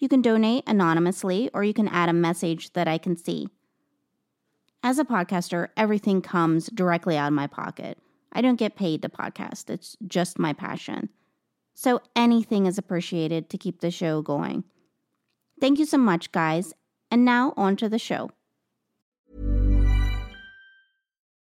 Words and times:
You 0.00 0.08
can 0.08 0.22
donate 0.22 0.64
anonymously 0.66 1.50
or 1.52 1.62
you 1.62 1.74
can 1.74 1.86
add 1.86 2.08
a 2.08 2.14
message 2.14 2.72
that 2.72 2.88
I 2.88 2.96
can 2.96 3.16
see. 3.16 3.48
As 4.82 4.98
a 4.98 5.04
podcaster, 5.04 5.68
everything 5.76 6.22
comes 6.22 6.68
directly 6.68 7.18
out 7.18 7.28
of 7.28 7.34
my 7.34 7.46
pocket. 7.46 7.98
I 8.32 8.40
don't 8.40 8.56
get 8.56 8.76
paid 8.76 9.02
to 9.02 9.10
podcast, 9.10 9.68
it's 9.68 9.98
just 10.06 10.38
my 10.38 10.54
passion. 10.54 11.10
So 11.74 12.00
anything 12.16 12.64
is 12.64 12.78
appreciated 12.78 13.50
to 13.50 13.58
keep 13.58 13.80
the 13.80 13.90
show 13.90 14.22
going. 14.22 14.64
Thank 15.60 15.78
you 15.78 15.84
so 15.84 15.98
much, 15.98 16.32
guys. 16.32 16.72
And 17.10 17.26
now 17.26 17.52
on 17.56 17.76
to 17.76 17.88
the 17.88 17.98
show. 17.98 18.30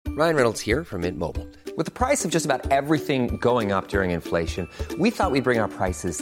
Ryan 0.08 0.36
Reynolds 0.36 0.60
here 0.60 0.84
from 0.84 1.02
Mint 1.02 1.18
Mobile. 1.18 1.48
With 1.78 1.86
the 1.86 1.92
price 1.92 2.26
of 2.26 2.32
just 2.32 2.46
about 2.46 2.70
everything 2.72 3.38
going 3.38 3.72
up 3.72 3.88
during 3.88 4.12
inflation, 4.12 4.68
we 4.98 5.12
thought 5.12 5.32
we'd 5.32 5.46
bring 5.46 5.60
our 5.60 5.70
prices 5.70 6.22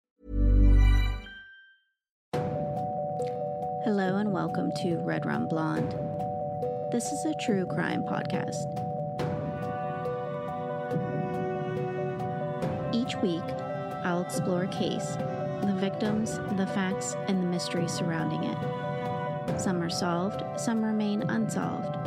Hello 3.93 4.15
and 4.15 4.31
welcome 4.31 4.71
to 4.71 4.99
Red 4.99 5.25
Rum 5.25 5.47
Blonde. 5.47 5.93
This 6.93 7.11
is 7.11 7.25
a 7.25 7.33
true 7.33 7.65
crime 7.65 8.03
podcast. 8.03 8.71
Each 12.95 13.17
week, 13.17 13.43
I'll 14.05 14.21
explore 14.21 14.63
a 14.63 14.67
case, 14.69 15.17
the 15.63 15.75
victims, 15.75 16.39
the 16.55 16.67
facts, 16.67 17.17
and 17.27 17.43
the 17.43 17.47
mystery 17.47 17.89
surrounding 17.89 18.45
it. 18.45 19.59
Some 19.59 19.83
are 19.83 19.89
solved, 19.89 20.41
some 20.57 20.85
remain 20.85 21.23
unsolved. 21.23 21.97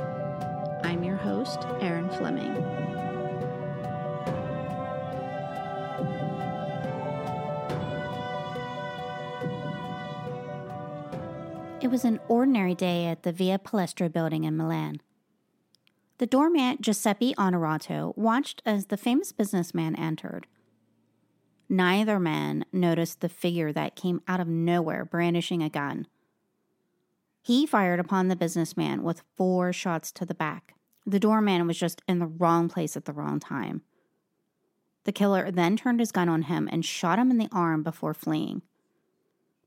I'm 0.85 1.05
your 1.05 1.17
host, 1.17 1.67
Erin 1.83 2.09
Fleming. 2.09 3.14
Was 11.95 12.05
an 12.05 12.19
ordinary 12.27 12.75
day 12.75 13.07
at 13.07 13.23
the 13.23 13.31
Via 13.31 13.57
Palestra 13.57 14.13
building 14.13 14.43
in 14.43 14.57
Milan. 14.57 15.01
The 16.19 16.27
doormat 16.27 16.81
Giuseppe 16.81 17.35
Onorato 17.35 18.19
watched 18.19 18.61
as 18.67 18.87
the 18.87 18.97
famous 18.97 19.31
businessman 19.31 19.95
entered. 19.95 20.49
Neither 21.69 22.19
man 22.19 22.65
noticed 22.73 23.21
the 23.21 23.29
figure 23.29 23.73
that 23.73 23.95
came 23.95 24.21
out 24.27 24.41
of 24.41 24.49
nowhere 24.49 25.05
brandishing 25.05 25.63
a 25.63 25.71
gun. 25.71 26.09
He 27.41 27.65
fired 27.65 28.01
upon 28.01 28.27
the 28.27 28.35
businessman 28.35 29.05
with 29.05 29.23
four 29.37 29.73
shots 29.73 30.11
to 30.15 30.27
the 30.27 30.35
back. 30.35 30.75
The 31.07 31.21
doorman 31.21 31.65
was 31.65 31.79
just 31.79 32.03
in 32.09 32.19
the 32.19 32.27
wrong 32.27 32.69
place 32.69 32.97
at 32.97 33.05
the 33.05 33.13
wrong 33.13 33.39
time. 33.39 33.83
The 35.05 35.13
killer 35.13 35.49
then 35.53 35.77
turned 35.77 36.01
his 36.01 36.11
gun 36.11 36.29
on 36.29 36.43
him 36.43 36.69
and 36.73 36.85
shot 36.85 37.21
him 37.21 37.31
in 37.31 37.39
the 37.39 37.49
arm 37.53 37.85
before 37.85 38.15
fleeing. 38.15 38.63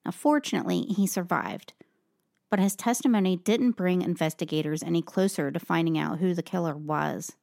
Now, 0.04 0.12
fortunately, 0.12 0.82
he 0.82 1.08
survived, 1.08 1.72
but 2.50 2.60
his 2.60 2.76
testimony 2.76 3.36
didn't 3.36 3.72
bring 3.72 4.02
investigators 4.02 4.84
any 4.84 5.02
closer 5.02 5.52
to 5.52 5.60
finding 5.60 5.98
out 5.98 6.20
who 6.20 6.34
the 6.34 6.44
killer 6.44 6.76
was. 6.76 7.34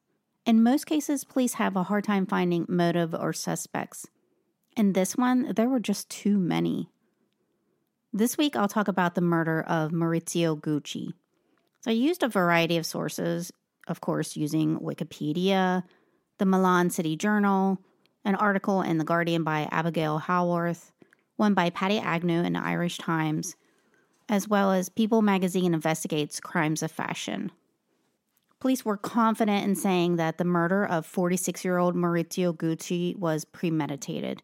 In 0.45 0.63
most 0.63 0.85
cases, 0.85 1.23
police 1.23 1.55
have 1.55 1.75
a 1.75 1.83
hard 1.83 2.03
time 2.03 2.25
finding 2.25 2.65
motive 2.67 3.13
or 3.13 3.33
suspects. 3.33 4.07
In 4.77 4.93
this 4.93 5.15
one, 5.15 5.53
there 5.55 5.69
were 5.69 5.79
just 5.79 6.09
too 6.09 6.37
many. 6.37 6.89
This 8.13 8.37
week, 8.37 8.55
I'll 8.55 8.67
talk 8.67 8.87
about 8.87 9.15
the 9.15 9.21
murder 9.21 9.61
of 9.61 9.91
Maurizio 9.91 10.59
Gucci. 10.59 11.13
So 11.81 11.91
I 11.91 11.93
used 11.93 12.23
a 12.23 12.27
variety 12.27 12.77
of 12.77 12.85
sources, 12.85 13.51
of 13.87 14.01
course, 14.01 14.35
using 14.35 14.79
Wikipedia, 14.79 15.83
the 16.37 16.45
Milan 16.45 16.89
City 16.89 17.15
Journal, 17.15 17.77
an 18.23 18.35
article 18.35 18.81
in 18.81 18.97
The 18.97 19.03
Guardian 19.03 19.43
by 19.43 19.67
Abigail 19.71 20.17
Howarth, 20.17 20.91
one 21.35 21.53
by 21.53 21.69
Patty 21.69 21.99
Agnew 21.99 22.43
in 22.43 22.53
the 22.53 22.63
Irish 22.63 22.97
Times, 22.97 23.55
as 24.27 24.47
well 24.47 24.71
as 24.71 24.89
People 24.89 25.21
magazine 25.21 25.73
investigates 25.73 26.39
crimes 26.39 26.81
of 26.81 26.91
fashion. 26.91 27.51
Police 28.59 28.83
were 28.83 28.97
confident 28.97 29.63
in 29.63 29.75
saying 29.75 30.15
that 30.15 30.37
the 30.37 30.43
murder 30.45 30.85
of 30.85 31.05
46 31.05 31.63
year 31.63 31.77
old 31.77 31.95
Maurizio 31.95 32.55
Gucci 32.55 33.15
was 33.15 33.45
premeditated. 33.45 34.41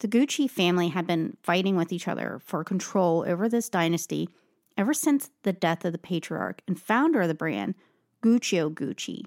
The 0.00 0.08
Gucci 0.08 0.50
family 0.50 0.88
had 0.88 1.06
been 1.06 1.36
fighting 1.42 1.76
with 1.76 1.92
each 1.92 2.08
other 2.08 2.40
for 2.44 2.64
control 2.64 3.24
over 3.26 3.48
this 3.48 3.68
dynasty 3.68 4.28
ever 4.76 4.92
since 4.92 5.30
the 5.44 5.52
death 5.52 5.84
of 5.84 5.92
the 5.92 5.98
patriarch 5.98 6.60
and 6.66 6.80
founder 6.80 7.22
of 7.22 7.28
the 7.28 7.34
brand, 7.34 7.74
Guccio 8.22 8.70
Gucci. 8.70 9.24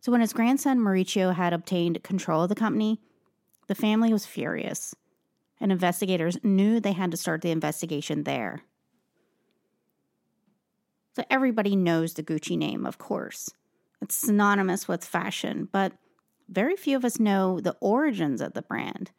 So 0.00 0.10
when 0.12 0.20
his 0.20 0.32
grandson 0.32 0.78
Maurizio 0.78 1.34
had 1.34 1.52
obtained 1.52 2.02
control 2.02 2.42
of 2.42 2.48
the 2.48 2.54
company, 2.54 3.00
the 3.68 3.74
family 3.74 4.12
was 4.12 4.26
furious, 4.26 4.94
and 5.60 5.72
investigators 5.72 6.38
knew 6.42 6.80
they 6.80 6.92
had 6.92 7.10
to 7.10 7.16
start 7.16 7.42
the 7.42 7.50
investigation 7.50 8.24
there. 8.24 8.62
So 11.14 11.24
everybody 11.30 11.74
knows 11.74 12.14
the 12.14 12.22
Gucci 12.22 12.56
name, 12.56 12.86
of 12.86 12.98
course. 12.98 13.50
It's 14.00 14.14
synonymous 14.14 14.86
with 14.86 15.04
fashion, 15.04 15.68
but 15.72 15.92
very 16.48 16.76
few 16.76 16.96
of 16.96 17.04
us 17.04 17.18
know 17.18 17.60
the 17.60 17.76
origins 17.80 18.40
of 18.40 18.54
the 18.54 18.62
brand. 18.62 19.10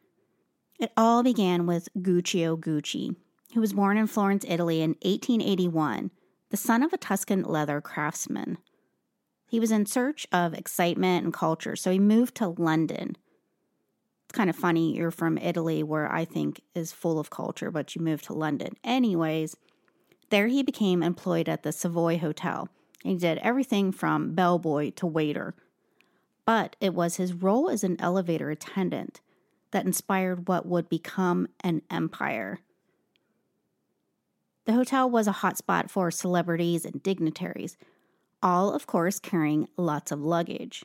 It 0.78 0.92
all 0.96 1.22
began 1.22 1.66
with 1.66 1.88
Guccio 2.00 2.56
Gucci, 2.56 3.14
who 3.52 3.60
was 3.60 3.74
born 3.74 3.98
in 3.98 4.06
Florence, 4.06 4.44
Italy 4.48 4.80
in 4.80 4.90
1881, 5.02 6.10
the 6.48 6.56
son 6.56 6.82
of 6.82 6.92
a 6.92 6.96
Tuscan 6.96 7.42
leather 7.42 7.80
craftsman. 7.82 8.56
He 9.46 9.60
was 9.60 9.70
in 9.70 9.84
search 9.84 10.26
of 10.32 10.54
excitement 10.54 11.24
and 11.24 11.34
culture, 11.34 11.76
so 11.76 11.90
he 11.90 11.98
moved 11.98 12.34
to 12.36 12.48
London. 12.48 13.16
It's 14.30 14.36
kind 14.36 14.48
of 14.48 14.54
funny, 14.54 14.94
you're 14.94 15.10
from 15.10 15.38
Italy, 15.38 15.82
where 15.82 16.08
I 16.08 16.24
think 16.24 16.60
is 16.72 16.92
full 16.92 17.18
of 17.18 17.30
culture, 17.30 17.72
but 17.72 17.96
you 17.96 18.00
moved 18.00 18.26
to 18.26 18.32
London. 18.32 18.74
Anyways, 18.84 19.56
there 20.28 20.46
he 20.46 20.62
became 20.62 21.02
employed 21.02 21.48
at 21.48 21.64
the 21.64 21.72
Savoy 21.72 22.16
Hotel. 22.16 22.68
He 23.02 23.16
did 23.16 23.38
everything 23.38 23.90
from 23.90 24.36
bellboy 24.36 24.92
to 24.92 25.06
waiter. 25.08 25.56
But 26.46 26.76
it 26.80 26.94
was 26.94 27.16
his 27.16 27.32
role 27.32 27.68
as 27.68 27.82
an 27.82 27.96
elevator 27.98 28.50
attendant 28.50 29.20
that 29.72 29.84
inspired 29.84 30.46
what 30.46 30.64
would 30.64 30.88
become 30.88 31.48
an 31.64 31.82
empire. 31.90 32.60
The 34.64 34.74
hotel 34.74 35.10
was 35.10 35.26
a 35.26 35.32
hotspot 35.32 35.90
for 35.90 36.12
celebrities 36.12 36.84
and 36.84 37.02
dignitaries, 37.02 37.76
all, 38.44 38.72
of 38.74 38.86
course, 38.86 39.18
carrying 39.18 39.66
lots 39.76 40.12
of 40.12 40.20
luggage. 40.20 40.84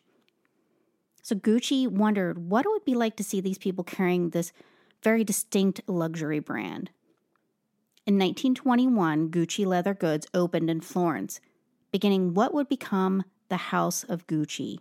So 1.26 1.36
Gucci 1.36 1.88
wondered 1.88 2.38
what 2.38 2.68
it 2.68 2.70
would 2.70 2.86
be 2.86 2.94
like 2.94 3.16
to 3.16 3.24
see 3.24 3.42
these 3.42 3.58
people 3.58 3.84
carrying 3.84 4.30
this 4.30 4.54
very 5.02 5.24
distinct 5.24 5.82
luxury 5.88 6.38
brand. 6.38 6.92
In 8.06 8.20
1921, 8.20 9.32
Gucci 9.32 9.66
Leather 9.66 9.96
Goods 9.96 10.28
opened 10.36 10.70
in 10.70 10.82
Florence, 10.82 11.42
beginning 11.92 12.36
what 12.36 12.54
would 12.54 12.70
become 12.70 13.24
the 13.50 13.58
House 13.58 14.04
of 14.04 14.28
Gucci. 14.28 14.78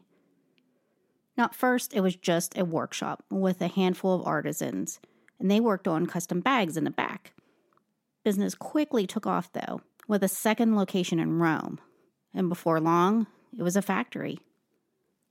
Now, 1.35 1.45
at 1.45 1.55
first, 1.55 1.95
it 1.95 2.03
was 2.03 2.15
just 2.15 2.59
a 2.59 2.67
workshop 2.67 3.25
with 3.31 3.63
a 3.63 3.69
handful 3.69 4.15
of 4.15 4.27
artisans, 4.27 5.01
and 5.41 5.51
they 5.51 5.61
worked 5.61 5.89
on 5.89 6.05
custom 6.05 6.41
bags 6.41 6.77
in 6.77 6.85
the 6.85 6.91
back. 6.91 7.33
Business 8.23 8.55
quickly 8.55 9.07
took 9.07 9.27
off, 9.27 9.51
though, 9.55 9.81
with 10.07 10.23
a 10.23 10.29
second 10.29 10.77
location 10.77 11.19
in 11.19 11.39
Rome, 11.39 11.81
and 12.35 12.51
before 12.51 12.81
long, 12.81 13.29
it 13.57 13.63
was 13.63 13.77
a 13.77 13.83
factory. 13.83 14.41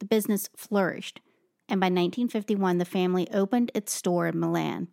The 0.04 0.08
business 0.08 0.50
flourished, 0.54 1.22
and 1.70 1.80
by 1.80 1.86
1951, 1.86 2.78
the 2.78 2.84
family 2.84 3.26
opened 3.32 3.72
its 3.74 3.94
store 3.94 4.28
in 4.28 4.38
Milan. 4.38 4.90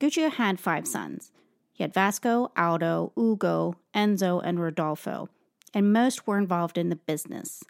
Gucci 0.00 0.28
had 0.28 0.58
five 0.58 0.84
sons. 0.84 1.30
He 1.72 1.84
had 1.84 1.94
Vasco, 1.94 2.50
Aldo, 2.56 3.12
Ugo, 3.16 3.76
Enzo, 3.94 4.42
and 4.44 4.60
Rodolfo, 4.60 5.28
and 5.72 5.92
most 5.92 6.26
were 6.26 6.38
involved 6.38 6.76
in 6.76 6.88
the 6.88 6.96
business. 6.96 7.62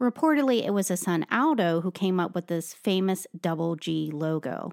Reportedly, 0.00 0.64
it 0.64 0.70
was 0.70 0.86
his 0.86 1.00
son 1.00 1.26
Aldo 1.28 1.80
who 1.80 1.90
came 1.90 2.20
up 2.20 2.36
with 2.36 2.46
this 2.46 2.72
famous 2.72 3.26
double 3.40 3.74
G 3.74 4.12
logo. 4.12 4.70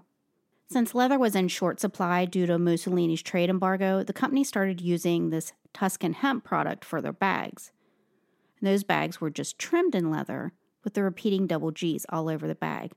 Since 0.70 0.94
leather 0.94 1.18
was 1.18 1.36
in 1.36 1.48
short 1.48 1.80
supply 1.80 2.26
due 2.26 2.46
to 2.46 2.60
Mussolini's 2.60 3.24
trade 3.24 3.50
embargo, 3.50 4.04
the 4.04 4.14
company 4.14 4.44
started 4.44 4.82
using 4.82 5.32
this 5.32 5.52
Tuscan 5.74 6.14
hemp 6.14 6.44
product 6.44 6.86
for 6.86 7.02
their 7.02 7.12
bags. 7.12 7.72
And 8.60 8.68
those 8.70 8.84
bags 8.84 9.20
were 9.20 9.32
just 9.32 9.58
trimmed 9.58 9.96
in 9.96 10.12
leather 10.12 10.54
with 10.86 10.94
the 10.94 11.04
repeating 11.04 11.48
double 11.48 11.72
G's 11.72 12.06
all 12.08 12.30
over 12.30 12.48
the 12.48 12.56
bag. 12.56 12.94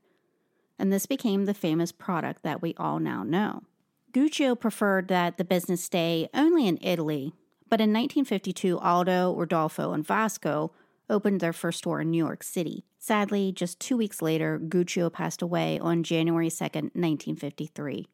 And 0.79 0.93
this 0.93 1.07
became 1.07 1.47
the 1.47 1.55
famous 1.55 1.91
product 1.91 2.45
that 2.45 2.63
we 2.63 2.75
all 2.77 3.01
now 3.01 3.25
know. 3.25 3.65
Guccio 4.13 4.55
preferred 4.59 5.09
that 5.09 5.37
the 5.37 5.45
business 5.45 5.83
stay 5.83 6.29
only 6.33 6.69
in 6.69 6.79
Italy, 6.81 7.33
but 7.69 7.81
in 7.81 7.91
1952, 7.91 8.79
Aldo, 8.79 9.35
Rodolfo, 9.35 9.93
and 9.93 10.07
Vasco 10.07 10.73
opened 11.11 11.41
their 11.41 11.53
first 11.53 11.79
store 11.79 12.01
in 12.01 12.11
New 12.11 12.25
York 12.25 12.43
City. 12.43 12.85
Sadly, 12.99 13.53
just 13.53 13.81
two 13.81 13.97
weeks 13.97 14.23
later, 14.23 14.59
Guccio 14.59 15.13
passed 15.13 15.43
away 15.43 15.79
on 15.79 16.03
January 16.03 16.51
2, 16.51 16.57
1953. 16.65 18.07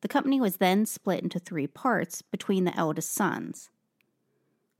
The 0.00 0.08
company 0.08 0.40
was 0.40 0.56
then 0.56 0.86
split 0.86 1.22
into 1.22 1.38
three 1.38 1.66
parts 1.66 2.22
between 2.22 2.64
the 2.64 2.76
eldest 2.76 3.12
sons. 3.12 3.70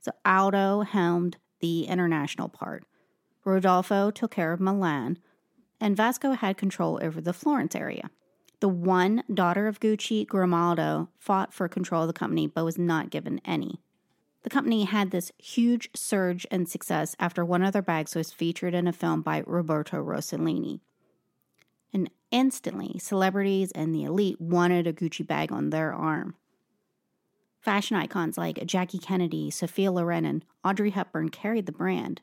So 0.01 0.11
Aldo 0.25 0.81
helmed 0.81 1.37
the 1.59 1.83
international 1.83 2.47
part, 2.47 2.85
Rodolfo 3.45 4.11
took 4.11 4.31
care 4.31 4.51
of 4.51 4.59
Milan, 4.59 5.17
and 5.79 5.95
Vasco 5.95 6.33
had 6.33 6.57
control 6.57 6.99
over 7.01 7.21
the 7.21 7.33
Florence 7.33 7.75
area. 7.75 8.09
The 8.59 8.67
one 8.67 9.23
daughter 9.33 9.67
of 9.67 9.79
Gucci, 9.79 10.27
Grimaldo, 10.27 11.09
fought 11.17 11.53
for 11.53 11.69
control 11.69 12.01
of 12.03 12.07
the 12.07 12.13
company 12.13 12.47
but 12.47 12.65
was 12.65 12.77
not 12.77 13.09
given 13.09 13.39
any. 13.45 13.79
The 14.43 14.49
company 14.49 14.85
had 14.85 15.11
this 15.11 15.31
huge 15.37 15.89
surge 15.95 16.45
in 16.45 16.65
success 16.65 17.15
after 17.19 17.43
one 17.43 17.63
of 17.63 17.73
their 17.73 17.81
bags 17.81 18.15
was 18.15 18.31
featured 18.31 18.73
in 18.73 18.87
a 18.87 18.93
film 18.93 19.21
by 19.21 19.43
Roberto 19.45 20.03
Rossellini. 20.03 20.79
And 21.93 22.09
instantly, 22.31 22.99
celebrities 22.99 23.71
and 23.71 23.93
the 23.93 24.03
elite 24.03 24.39
wanted 24.39 24.87
a 24.87 24.93
Gucci 24.93 25.25
bag 25.25 25.51
on 25.51 25.69
their 25.69 25.93
arm. 25.93 26.35
Fashion 27.59 27.97
icons 27.97 28.37
like 28.37 28.65
Jackie 28.65 28.99
Kennedy, 28.99 29.49
Sophia 29.51 29.91
Loren, 29.91 30.25
and 30.25 30.45
Audrey 30.63 30.91
Hepburn 30.91 31.29
carried 31.29 31.65
the 31.65 31.71
brand. 31.71 32.21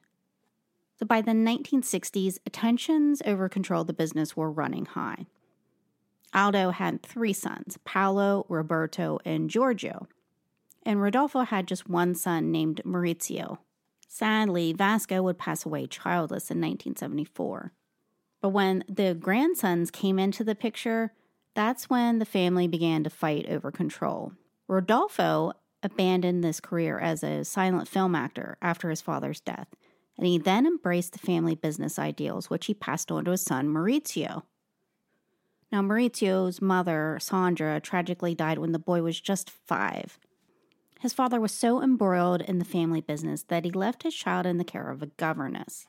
So 0.98 1.06
by 1.06 1.20
the 1.20 1.32
1960s, 1.32 2.38
tensions 2.52 3.22
over 3.26 3.48
control 3.48 3.82
of 3.82 3.86
the 3.86 3.92
business 3.92 4.36
were 4.36 4.50
running 4.50 4.86
high. 4.86 5.26
Aldo 6.34 6.70
had 6.70 7.02
three 7.02 7.32
sons 7.32 7.78
Paolo, 7.84 8.46
Roberto, 8.48 9.18
and 9.24 9.50
Giorgio. 9.50 10.08
And 10.84 11.02
Rodolfo 11.02 11.40
had 11.40 11.66
just 11.66 11.88
one 11.88 12.14
son 12.14 12.52
named 12.52 12.80
Maurizio. 12.84 13.58
Sadly, 14.08 14.72
Vasco 14.72 15.22
would 15.22 15.38
pass 15.38 15.66
away 15.66 15.86
childless 15.86 16.50
in 16.50 16.58
1974. 16.58 17.72
But 18.40 18.50
when 18.50 18.84
the 18.88 19.14
grandsons 19.14 19.90
came 19.90 20.18
into 20.18 20.44
the 20.44 20.54
picture, 20.54 21.12
that's 21.54 21.90
when 21.90 22.18
the 22.18 22.24
family 22.24 22.68
began 22.68 23.02
to 23.04 23.10
fight 23.10 23.46
over 23.48 23.70
control. 23.70 24.32
Rodolfo 24.68 25.52
abandoned 25.82 26.44
this 26.44 26.60
career 26.60 26.98
as 26.98 27.22
a 27.22 27.44
silent 27.44 27.88
film 27.88 28.14
actor 28.14 28.56
after 28.62 28.90
his 28.90 29.00
father's 29.00 29.40
death, 29.40 29.68
and 30.18 30.26
he 30.26 30.38
then 30.38 30.66
embraced 30.66 31.12
the 31.12 31.18
family 31.18 31.54
business 31.54 31.98
ideals, 31.98 32.48
which 32.48 32.66
he 32.66 32.74
passed 32.74 33.10
on 33.10 33.24
to 33.24 33.32
his 33.32 33.42
son 33.42 33.68
Maurizio. 33.68 34.42
Now, 35.70 35.82
Maurizio's 35.82 36.62
mother, 36.62 37.18
Sandra, 37.20 37.80
tragically 37.80 38.34
died 38.34 38.58
when 38.58 38.72
the 38.72 38.78
boy 38.78 39.02
was 39.02 39.20
just 39.20 39.50
five. 39.50 40.18
His 41.00 41.12
father 41.12 41.40
was 41.40 41.52
so 41.52 41.82
embroiled 41.82 42.40
in 42.42 42.58
the 42.58 42.64
family 42.64 43.00
business 43.00 43.42
that 43.44 43.64
he 43.64 43.70
left 43.70 44.04
his 44.04 44.14
child 44.14 44.46
in 44.46 44.58
the 44.58 44.64
care 44.64 44.90
of 44.90 45.02
a 45.02 45.06
governess. 45.06 45.86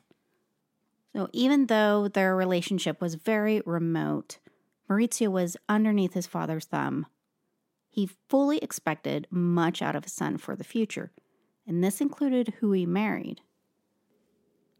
So, 1.14 1.28
even 1.32 1.66
though 1.66 2.08
their 2.08 2.36
relationship 2.36 3.00
was 3.00 3.14
very 3.14 3.62
remote, 3.64 4.38
Maurizio 4.90 5.28
was 5.28 5.56
underneath 5.68 6.14
his 6.14 6.26
father's 6.26 6.66
thumb. 6.66 7.06
He 7.88 8.10
fully 8.28 8.58
expected 8.58 9.26
much 9.30 9.80
out 9.80 9.96
of 9.96 10.04
his 10.04 10.12
son 10.12 10.36
for 10.36 10.54
the 10.54 10.64
future, 10.64 11.12
and 11.66 11.82
this 11.82 12.00
included 12.00 12.54
who 12.60 12.72
he 12.72 12.84
married. 12.84 13.40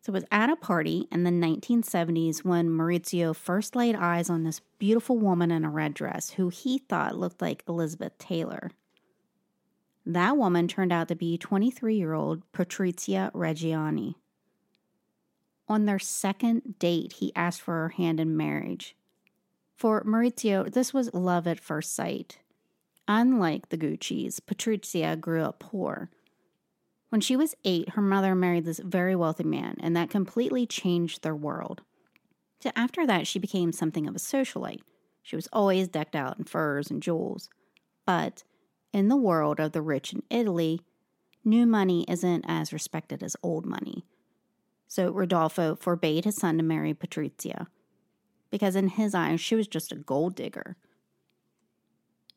So 0.09 0.13
it 0.13 0.15
was 0.15 0.25
at 0.31 0.49
a 0.49 0.57
party 0.57 1.07
in 1.13 1.25
the 1.25 1.31
1970s 1.31 2.43
when 2.43 2.71
Maurizio 2.71 3.37
first 3.37 3.77
laid 3.77 3.95
eyes 3.95 4.31
on 4.31 4.43
this 4.43 4.63
beautiful 4.79 5.19
woman 5.19 5.51
in 5.51 5.67
a 5.67 5.71
red 5.71 5.93
dress 5.93 6.31
who 6.31 6.49
he 6.49 6.79
thought 6.79 7.19
looked 7.19 7.43
like 7.43 7.63
Elizabeth 7.69 8.17
Taylor. 8.17 8.71
That 10.07 10.39
woman 10.39 10.67
turned 10.67 10.95
out 10.95 11.09
to 11.09 11.15
be 11.15 11.37
23 11.37 11.95
year 11.95 12.15
old 12.15 12.51
Patrizia 12.53 13.31
Reggiani. 13.33 14.15
On 15.69 15.85
their 15.85 15.99
second 15.99 16.79
date, 16.79 17.17
he 17.19 17.31
asked 17.37 17.61
for 17.61 17.75
her 17.75 17.91
hand 17.91 18.19
in 18.19 18.35
marriage. 18.35 18.97
For 19.77 20.03
Maurizio, 20.05 20.73
this 20.73 20.95
was 20.95 21.13
love 21.13 21.47
at 21.47 21.61
first 21.61 21.95
sight. 21.95 22.39
Unlike 23.07 23.69
the 23.69 23.77
Gucci's, 23.77 24.41
Patrizia 24.41 25.21
grew 25.21 25.43
up 25.43 25.59
poor 25.59 26.09
when 27.11 27.21
she 27.21 27.37
was 27.37 27.55
eight, 27.65 27.91
her 27.91 28.03
mother 28.03 28.35
married 28.35 28.65
this 28.65 28.81
very 28.85 29.17
wealthy 29.17 29.45
man, 29.45 29.77
and 29.81 29.97
that 29.97 30.11
completely 30.11 30.67
changed 30.67 31.23
their 31.23 31.35
world. 31.35 31.83
So 32.61 32.71
after 32.77 33.07
that, 33.07 33.27
she 33.27 33.39
became 33.39 33.73
something 33.73 34.07
of 34.07 34.15
a 34.15 34.19
socialite. 34.19 34.81
She 35.23 35.37
was 35.37 35.49
always 35.53 35.89
decked 35.89 36.17
out 36.17 36.39
in 36.39 36.45
furs 36.45 36.91
and 36.91 37.03
jewels. 37.03 37.49
But 38.05 38.45
in 38.93 39.09
the 39.09 39.17
world 39.17 39.61
of 39.61 39.73
the 39.73 39.83
rich 39.83 40.13
in 40.13 40.23
Italy, 40.31 40.81
new 41.45 41.67
money 41.67 42.05
isn't 42.09 42.45
as 42.49 42.73
respected 42.73 43.23
as 43.23 43.37
old 43.43 43.65
money. 43.65 44.05
So 44.87 45.11
Rodolfo 45.11 45.77
forbade 45.77 46.25
his 46.25 46.37
son 46.37 46.57
to 46.57 46.63
marry 46.63 46.95
Patrizia 46.95 47.67
because, 48.51 48.75
in 48.75 48.89
his 48.89 49.15
eyes, 49.15 49.41
she 49.41 49.55
was 49.55 49.69
just 49.69 49.93
a 49.93 49.97
gold 49.97 50.35
digger. 50.35 50.77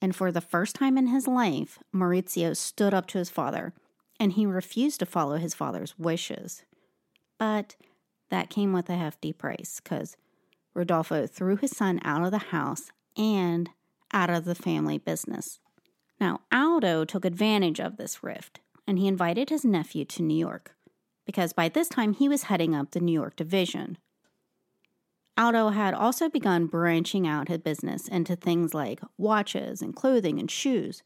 And 0.02 0.16
for 0.16 0.32
the 0.32 0.42
first 0.42 0.76
time 0.76 0.98
in 0.98 1.08
his 1.08 1.28
life, 1.28 1.80
Maurizio 1.96 2.56
stood 2.56 2.94
up 2.94 3.08
to 3.08 3.18
his 3.18 3.30
father 3.30 3.74
and 4.22 4.34
he 4.34 4.46
refused 4.46 5.00
to 5.00 5.06
follow 5.08 5.38
his 5.38 5.56
father's 5.56 5.98
wishes. 5.98 6.64
But 7.40 7.76
that 8.30 8.52
came 8.52 8.72
with 8.72 8.88
a 8.88 8.96
hefty 8.96 9.34
price 9.34 9.82
because 9.84 10.16
Rodolfo 10.76 11.26
threw 11.26 11.56
his 11.56 11.72
son 11.72 12.00
out 12.04 12.24
of 12.24 12.30
the 12.30 12.38
house 12.38 12.92
and 13.18 13.72
out 14.14 14.30
of 14.30 14.46
the 14.46 14.54
family 14.54 15.00
business. 15.00 15.60
Now, 16.20 16.42
Aldo 16.52 17.04
took 17.06 17.26
advantage 17.26 17.80
of 17.80 17.98
this 17.98 18.22
rift 18.22 18.60
and 18.86 19.00
he 19.00 19.08
invited 19.08 19.50
his 19.50 19.66
nephew 19.66 20.06
to 20.06 20.22
New 20.22 20.38
York 20.38 20.76
because 21.26 21.52
by 21.52 21.68
this 21.68 21.90
time 21.90 22.14
he 22.14 22.30
was 22.30 22.44
heading 22.44 22.76
up 22.76 22.92
the 22.92 23.00
New 23.00 23.12
York 23.12 23.36
division. 23.36 23.98
Aldo 25.36 25.70
had 25.70 25.96
also 25.96 26.30
begun 26.30 26.68
branching 26.68 27.26
out 27.26 27.48
his 27.48 27.58
business 27.58 28.08
into 28.08 28.36
things 28.36 28.76
like 28.76 29.02
watches 29.18 29.82
and 29.82 29.96
clothing 29.96 30.38
and 30.40 30.52
shoes, 30.52 31.02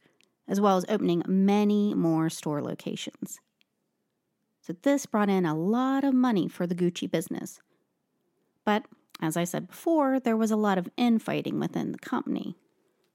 as 0.47 0.61
well 0.61 0.77
as 0.77 0.85
opening 0.89 1.23
many 1.27 1.93
more 1.93 2.29
store 2.29 2.61
locations. 2.61 3.39
So, 4.61 4.75
this 4.81 5.05
brought 5.05 5.29
in 5.29 5.45
a 5.45 5.57
lot 5.57 6.03
of 6.03 6.13
money 6.13 6.47
for 6.47 6.65
the 6.65 6.75
Gucci 6.75 7.09
business. 7.09 7.59
But, 8.63 8.85
as 9.21 9.37
I 9.37 9.43
said 9.43 9.67
before, 9.67 10.19
there 10.19 10.37
was 10.37 10.51
a 10.51 10.55
lot 10.55 10.77
of 10.77 10.89
infighting 10.97 11.59
within 11.59 11.91
the 11.91 11.99
company. 11.99 12.55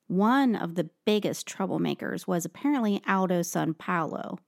One 0.07 0.55
of 0.55 0.75
the 0.75 0.91
biggest 1.05 1.49
troublemakers 1.49 2.27
was 2.27 2.45
apparently 2.45 3.03
Aldo's 3.07 3.51
son 3.51 3.75
Paolo. 3.75 4.39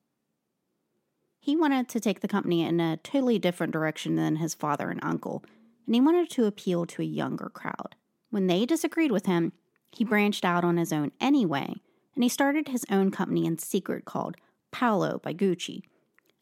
He 1.40 1.56
wanted 1.56 1.88
to 1.88 2.00
take 2.00 2.20
the 2.20 2.28
company 2.28 2.62
in 2.62 2.78
a 2.78 2.98
totally 2.98 3.38
different 3.38 3.72
direction 3.72 4.14
than 4.14 4.36
his 4.36 4.54
father 4.54 4.90
and 4.90 5.00
uncle, 5.02 5.44
and 5.86 5.94
he 5.94 6.00
wanted 6.00 6.30
to 6.30 6.46
appeal 6.46 6.86
to 6.86 7.02
a 7.02 7.04
younger 7.04 7.48
crowd. 7.48 7.96
When 8.30 8.46
they 8.46 8.64
disagreed 8.64 9.10
with 9.10 9.26
him, 9.26 9.52
he 9.90 10.04
branched 10.04 10.44
out 10.44 10.64
on 10.64 10.76
his 10.76 10.92
own 10.92 11.10
anyway 11.20 11.74
and 12.14 12.22
he 12.22 12.28
started 12.28 12.68
his 12.68 12.84
own 12.90 13.10
company 13.10 13.46
in 13.46 13.58
secret 13.58 14.04
called 14.04 14.36
Paolo 14.70 15.20
by 15.22 15.32
Gucci. 15.32 15.82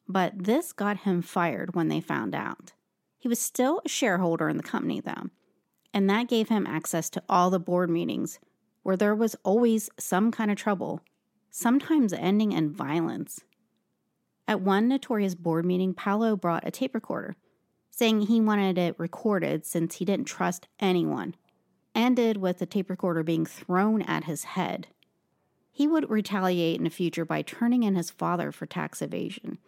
But 0.09 0.45
this 0.45 0.73
got 0.73 0.99
him 0.99 1.23
fired 1.23 1.75
when 1.75 1.89
they 1.89 2.01
found 2.01 2.35
out. 2.35 2.73
He 3.19 3.29
was 3.29 3.39
still 3.39 3.81
a 3.85 3.89
shareholder 3.89 4.49
in 4.49 4.57
the 4.57 4.63
company, 4.63 5.01
though, 5.01 5.31
and 5.93 6.09
that 6.09 6.29
gave 6.29 6.49
him 6.49 6.67
access 6.67 7.11
to 7.11 7.23
all 7.29 7.51
the 7.51 7.61
board 7.61 7.91
meetings 7.91 8.39
where 8.83 8.97
there 8.97 9.15
was 9.15 9.37
always 9.45 9.91
some 9.99 10.31
kind 10.31 10.51
of 10.51 10.57
trouble, 10.57 11.01
sometimes 11.51 12.13
ending 12.13 12.53
in 12.53 12.73
violence. 12.73 13.41
At 14.49 14.63
one 14.63 14.89
notorious 14.89 15.35
board 15.35 15.65
meeting, 15.65 15.95
Paolo 15.95 16.35
brought 16.35 16.67
a 16.67 16.71
tape 16.71 16.95
recorder, 16.95 17.37
saying 17.91 18.23
he 18.23 18.41
wanted 18.41 18.79
it 18.79 18.99
recorded 18.99 19.67
since 19.67 19.97
he 19.97 20.05
didn't 20.05 20.27
trust 20.27 20.67
anyone, 20.81 21.35
ended 21.95 22.39
with 22.39 22.59
the 22.59 22.67
tape 22.67 22.89
recorder 22.89 23.23
being 23.23 23.45
thrown 23.45 24.03
at 24.03 24.25
his 24.25 24.45
head. 24.45 24.89
He 25.73 25.87
would 25.87 26.11
retaliate 26.11 26.79
in 26.79 26.85
the 26.85 26.91
future 26.91 27.25
by 27.25 27.43
turning 27.43 27.83
in 27.83 27.95
his 27.95 28.11
father 28.11 28.53
for 28.53 28.67
tax 28.67 29.01
evasion. 29.01 29.59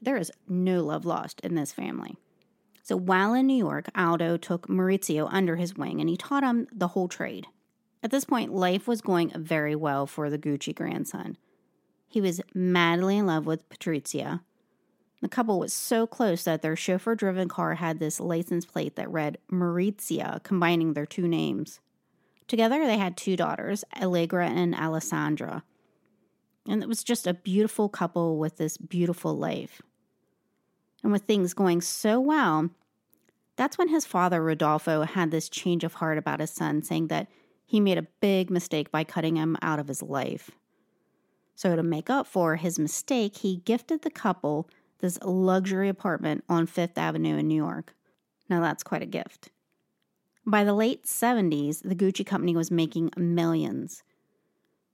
There 0.00 0.16
is 0.16 0.32
no 0.48 0.82
love 0.82 1.04
lost 1.04 1.40
in 1.40 1.54
this 1.54 1.72
family. 1.72 2.16
So 2.82 2.96
while 2.96 3.34
in 3.34 3.46
New 3.46 3.56
York, 3.56 3.88
Aldo 3.94 4.36
took 4.36 4.66
Maurizio 4.68 5.28
under 5.30 5.56
his 5.56 5.76
wing 5.76 6.00
and 6.00 6.10
he 6.10 6.16
taught 6.16 6.42
him 6.42 6.66
the 6.72 6.88
whole 6.88 7.08
trade. 7.08 7.46
At 8.02 8.10
this 8.10 8.24
point, 8.24 8.52
life 8.52 8.88
was 8.88 9.00
going 9.00 9.30
very 9.36 9.76
well 9.76 10.06
for 10.06 10.28
the 10.28 10.38
Gucci 10.38 10.74
grandson. 10.74 11.36
He 12.08 12.20
was 12.20 12.40
madly 12.52 13.18
in 13.18 13.26
love 13.26 13.46
with 13.46 13.68
Patrizia. 13.68 14.40
The 15.20 15.28
couple 15.28 15.60
was 15.60 15.72
so 15.72 16.06
close 16.06 16.42
that 16.42 16.62
their 16.62 16.74
chauffeur 16.74 17.14
driven 17.14 17.48
car 17.48 17.76
had 17.76 18.00
this 18.00 18.18
license 18.18 18.66
plate 18.66 18.96
that 18.96 19.08
read 19.08 19.38
Maurizia, 19.50 20.42
combining 20.42 20.94
their 20.94 21.06
two 21.06 21.28
names. 21.28 21.78
Together, 22.52 22.84
they 22.84 22.98
had 22.98 23.16
two 23.16 23.34
daughters, 23.34 23.82
Allegra 23.98 24.46
and 24.46 24.74
Alessandra. 24.74 25.64
And 26.68 26.82
it 26.82 26.86
was 26.86 27.02
just 27.02 27.26
a 27.26 27.32
beautiful 27.32 27.88
couple 27.88 28.36
with 28.36 28.58
this 28.58 28.76
beautiful 28.76 29.34
life. 29.34 29.80
And 31.02 31.12
with 31.12 31.22
things 31.22 31.54
going 31.54 31.80
so 31.80 32.20
well, 32.20 32.68
that's 33.56 33.78
when 33.78 33.88
his 33.88 34.04
father, 34.04 34.42
Rodolfo, 34.42 35.04
had 35.04 35.30
this 35.30 35.48
change 35.48 35.82
of 35.82 35.94
heart 35.94 36.18
about 36.18 36.40
his 36.40 36.50
son, 36.50 36.82
saying 36.82 37.06
that 37.06 37.28
he 37.64 37.80
made 37.80 37.96
a 37.96 38.06
big 38.20 38.50
mistake 38.50 38.90
by 38.90 39.02
cutting 39.02 39.36
him 39.36 39.56
out 39.62 39.78
of 39.78 39.88
his 39.88 40.02
life. 40.02 40.50
So, 41.54 41.74
to 41.74 41.82
make 41.82 42.10
up 42.10 42.26
for 42.26 42.56
his 42.56 42.78
mistake, 42.78 43.38
he 43.38 43.62
gifted 43.64 44.02
the 44.02 44.10
couple 44.10 44.68
this 44.98 45.18
luxury 45.22 45.88
apartment 45.88 46.44
on 46.50 46.66
Fifth 46.66 46.98
Avenue 46.98 47.38
in 47.38 47.48
New 47.48 47.56
York. 47.56 47.94
Now, 48.50 48.60
that's 48.60 48.82
quite 48.82 49.00
a 49.00 49.06
gift. 49.06 49.48
By 50.44 50.64
the 50.64 50.74
late 50.74 51.04
70s, 51.04 51.82
the 51.82 51.94
Gucci 51.94 52.26
company 52.26 52.56
was 52.56 52.70
making 52.70 53.10
millions. 53.16 54.02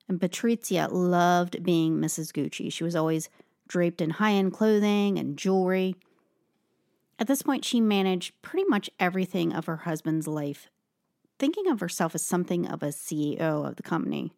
And 0.08 0.20
Patrizia 0.20 0.88
loved 0.90 1.62
being 1.62 1.98
Mrs. 1.98 2.32
Gucci. 2.32 2.72
She 2.72 2.84
was 2.84 2.96
always 2.96 3.28
draped 3.66 4.00
in 4.00 4.10
high 4.10 4.32
end 4.32 4.52
clothing 4.52 5.18
and 5.18 5.38
jewelry. 5.38 5.94
At 7.18 7.26
this 7.26 7.42
point, 7.42 7.64
she 7.64 7.80
managed 7.80 8.40
pretty 8.42 8.68
much 8.68 8.90
everything 9.00 9.52
of 9.52 9.66
her 9.66 9.78
husband's 9.78 10.28
life, 10.28 10.68
thinking 11.38 11.66
of 11.68 11.80
herself 11.80 12.14
as 12.14 12.22
something 12.22 12.66
of 12.66 12.82
a 12.82 12.88
CEO 12.88 13.66
of 13.66 13.76
the 13.76 13.82
company. 13.82 14.32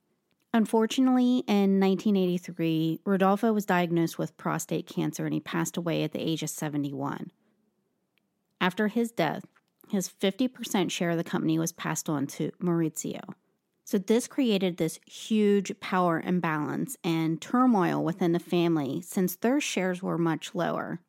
Unfortunately, 0.53 1.45
in 1.47 1.79
1983, 1.79 3.01
Rodolfo 3.05 3.53
was 3.53 3.67
diagnosed 3.67 4.19
with 4.19 4.37
prostate 4.37 4.87
cancer 4.87 5.25
and 5.25 5.35
he 5.35 5.41
passed 5.41 5.77
away 5.77 6.03
at 6.03 6.13
the 6.13 6.21
age 6.21 6.43
of 6.43 6.51
71. 6.51 7.31
After 8.61 8.89
his 8.89 9.13
death, 9.13 9.45
his 9.91 10.09
50% 10.09 10.91
share 10.91 11.11
of 11.11 11.17
the 11.17 11.25
company 11.25 11.59
was 11.59 11.73
passed 11.73 12.09
on 12.09 12.27
to 12.29 12.51
Maurizio. 12.63 13.21
So, 13.85 13.99
this 13.99 14.29
created 14.29 14.77
this 14.77 15.01
huge 15.05 15.79
power 15.81 16.21
imbalance 16.21 16.97
and 17.03 17.41
turmoil 17.41 18.05
within 18.05 18.33
the 18.33 18.39
family 18.39 19.03
since 19.03 19.35
their 19.35 19.61
shares 19.61 20.03
were 20.03 20.17
much 20.17 20.55
lower. 20.55 21.01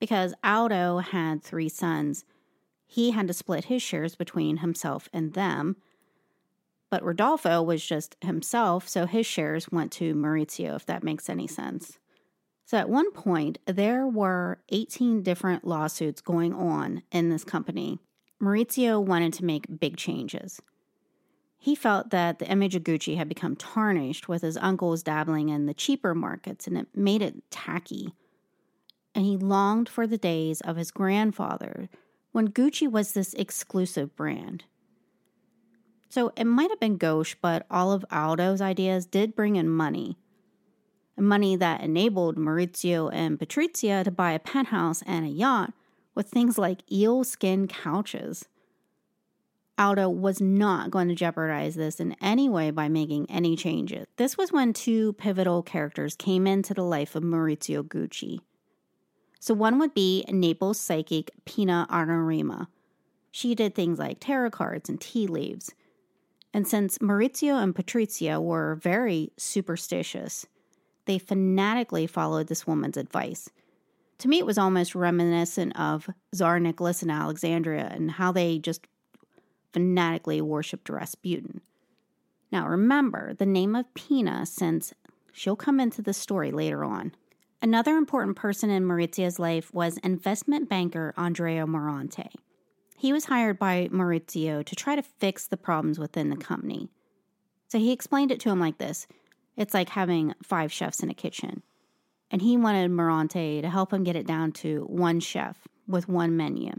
Because 0.00 0.34
Aldo 0.42 0.98
had 0.98 1.42
three 1.42 1.68
sons, 1.68 2.24
he 2.84 3.12
had 3.12 3.28
to 3.28 3.32
split 3.32 3.66
his 3.66 3.80
shares 3.80 4.16
between 4.16 4.56
himself 4.56 5.08
and 5.12 5.34
them. 5.34 5.76
But 6.90 7.04
Rodolfo 7.04 7.62
was 7.62 7.86
just 7.86 8.16
himself, 8.20 8.88
so 8.88 9.06
his 9.06 9.24
shares 9.24 9.70
went 9.70 9.92
to 9.92 10.14
Maurizio, 10.14 10.74
if 10.74 10.84
that 10.86 11.04
makes 11.04 11.30
any 11.30 11.46
sense. 11.46 11.98
So 12.72 12.78
at 12.78 12.88
one 12.88 13.12
point, 13.12 13.58
there 13.66 14.06
were 14.06 14.56
18 14.70 15.22
different 15.22 15.66
lawsuits 15.66 16.22
going 16.22 16.54
on 16.54 17.02
in 17.12 17.28
this 17.28 17.44
company. 17.44 17.98
Maurizio 18.40 18.98
wanted 18.98 19.34
to 19.34 19.44
make 19.44 19.78
big 19.78 19.98
changes. 19.98 20.58
He 21.58 21.74
felt 21.74 22.08
that 22.08 22.38
the 22.38 22.50
image 22.50 22.74
of 22.74 22.82
Gucci 22.82 23.18
had 23.18 23.28
become 23.28 23.56
tarnished 23.56 24.26
with 24.26 24.40
his 24.40 24.56
uncles 24.56 25.02
dabbling 25.02 25.50
in 25.50 25.66
the 25.66 25.74
cheaper 25.74 26.14
markets 26.14 26.66
and 26.66 26.78
it 26.78 26.86
made 26.94 27.20
it 27.20 27.42
tacky. 27.50 28.14
And 29.14 29.26
he 29.26 29.36
longed 29.36 29.90
for 29.90 30.06
the 30.06 30.16
days 30.16 30.62
of 30.62 30.76
his 30.76 30.90
grandfather 30.90 31.90
when 32.30 32.48
Gucci 32.48 32.90
was 32.90 33.12
this 33.12 33.34
exclusive 33.34 34.16
brand. 34.16 34.64
So 36.08 36.32
it 36.36 36.44
might 36.44 36.70
have 36.70 36.80
been 36.80 36.96
gauche, 36.96 37.34
but 37.42 37.66
all 37.70 37.92
of 37.92 38.06
Aldo's 38.10 38.62
ideas 38.62 39.04
did 39.04 39.36
bring 39.36 39.56
in 39.56 39.68
money 39.68 40.16
money 41.16 41.56
that 41.56 41.82
enabled 41.82 42.36
Maurizio 42.36 43.10
and 43.12 43.38
Patrizia 43.38 44.04
to 44.04 44.10
buy 44.10 44.32
a 44.32 44.38
penthouse 44.38 45.02
and 45.06 45.26
a 45.26 45.28
yacht 45.28 45.72
with 46.14 46.28
things 46.28 46.58
like 46.58 46.90
eel 46.90 47.24
skin 47.24 47.68
couches. 47.68 48.46
Aldo 49.78 50.10
was 50.10 50.40
not 50.40 50.90
going 50.90 51.08
to 51.08 51.14
jeopardize 51.14 51.74
this 51.74 51.98
in 51.98 52.14
any 52.20 52.48
way 52.48 52.70
by 52.70 52.88
making 52.88 53.30
any 53.30 53.56
changes. 53.56 54.06
This 54.16 54.36
was 54.36 54.52
when 54.52 54.72
two 54.72 55.14
pivotal 55.14 55.62
characters 55.62 56.14
came 56.14 56.46
into 56.46 56.74
the 56.74 56.84
life 56.84 57.14
of 57.14 57.22
Maurizio 57.22 57.82
Gucci. 57.82 58.40
So, 59.40 59.54
one 59.54 59.78
would 59.78 59.94
be 59.94 60.24
Naples 60.28 60.78
psychic 60.78 61.32
Pina 61.44 61.86
Auriemma. 61.90 62.68
She 63.32 63.54
did 63.54 63.74
things 63.74 63.98
like 63.98 64.20
tarot 64.20 64.50
cards 64.50 64.88
and 64.88 65.00
tea 65.00 65.26
leaves. 65.26 65.74
And 66.54 66.68
since 66.68 66.98
Maurizio 66.98 67.60
and 67.60 67.74
Patrizia 67.74 68.40
were 68.40 68.76
very 68.76 69.32
superstitious, 69.38 70.46
they 71.06 71.18
fanatically 71.18 72.06
followed 72.06 72.46
this 72.46 72.66
woman's 72.66 72.96
advice. 72.96 73.48
To 74.18 74.28
me, 74.28 74.38
it 74.38 74.46
was 74.46 74.58
almost 74.58 74.94
reminiscent 74.94 75.78
of 75.78 76.08
Tsar 76.34 76.60
Nicholas 76.60 77.02
and 77.02 77.10
Alexandria 77.10 77.88
and 77.90 78.12
how 78.12 78.30
they 78.30 78.58
just 78.58 78.86
fanatically 79.72 80.40
worshipped 80.40 80.88
Rasputin. 80.88 81.60
Now, 82.52 82.68
remember 82.68 83.34
the 83.34 83.46
name 83.46 83.74
of 83.74 83.92
Pina, 83.94 84.46
since 84.46 84.92
she'll 85.32 85.56
come 85.56 85.80
into 85.80 86.02
the 86.02 86.12
story 86.12 86.52
later 86.52 86.84
on. 86.84 87.12
Another 87.62 87.96
important 87.96 88.36
person 88.36 88.70
in 88.70 88.84
Maurizia's 88.84 89.38
life 89.38 89.72
was 89.72 89.96
investment 89.98 90.68
banker 90.68 91.14
Andrea 91.16 91.66
Morante. 91.66 92.28
He 92.96 93.12
was 93.12 93.24
hired 93.24 93.58
by 93.58 93.88
Maurizio 93.90 94.64
to 94.64 94.76
try 94.76 94.94
to 94.94 95.02
fix 95.02 95.46
the 95.46 95.56
problems 95.56 95.98
within 95.98 96.30
the 96.30 96.36
company. 96.36 96.88
So 97.68 97.78
he 97.78 97.90
explained 97.90 98.30
it 98.30 98.38
to 98.40 98.50
him 98.50 98.60
like 98.60 98.78
this 98.78 99.06
it's 99.56 99.74
like 99.74 99.90
having 99.90 100.34
five 100.42 100.72
chefs 100.72 101.02
in 101.02 101.10
a 101.10 101.14
kitchen. 101.14 101.62
And 102.30 102.40
he 102.40 102.56
wanted 102.56 102.90
Morante 102.90 103.60
to 103.60 103.68
help 103.68 103.92
him 103.92 104.04
get 104.04 104.16
it 104.16 104.26
down 104.26 104.52
to 104.52 104.84
one 104.88 105.20
chef 105.20 105.68
with 105.86 106.08
one 106.08 106.36
menu. 106.36 106.72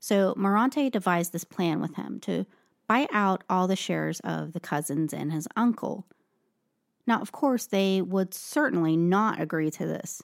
So 0.00 0.34
Morante 0.36 0.90
devised 0.90 1.32
this 1.32 1.44
plan 1.44 1.80
with 1.80 1.94
him 1.94 2.18
to 2.20 2.44
buy 2.86 3.06
out 3.12 3.44
all 3.48 3.66
the 3.66 3.76
shares 3.76 4.20
of 4.20 4.52
the 4.52 4.60
cousins 4.60 5.14
and 5.14 5.32
his 5.32 5.48
uncle. 5.56 6.04
Now, 7.06 7.20
of 7.20 7.32
course, 7.32 7.66
they 7.66 8.02
would 8.02 8.34
certainly 8.34 8.96
not 8.96 9.40
agree 9.40 9.70
to 9.70 9.86
this. 9.86 10.22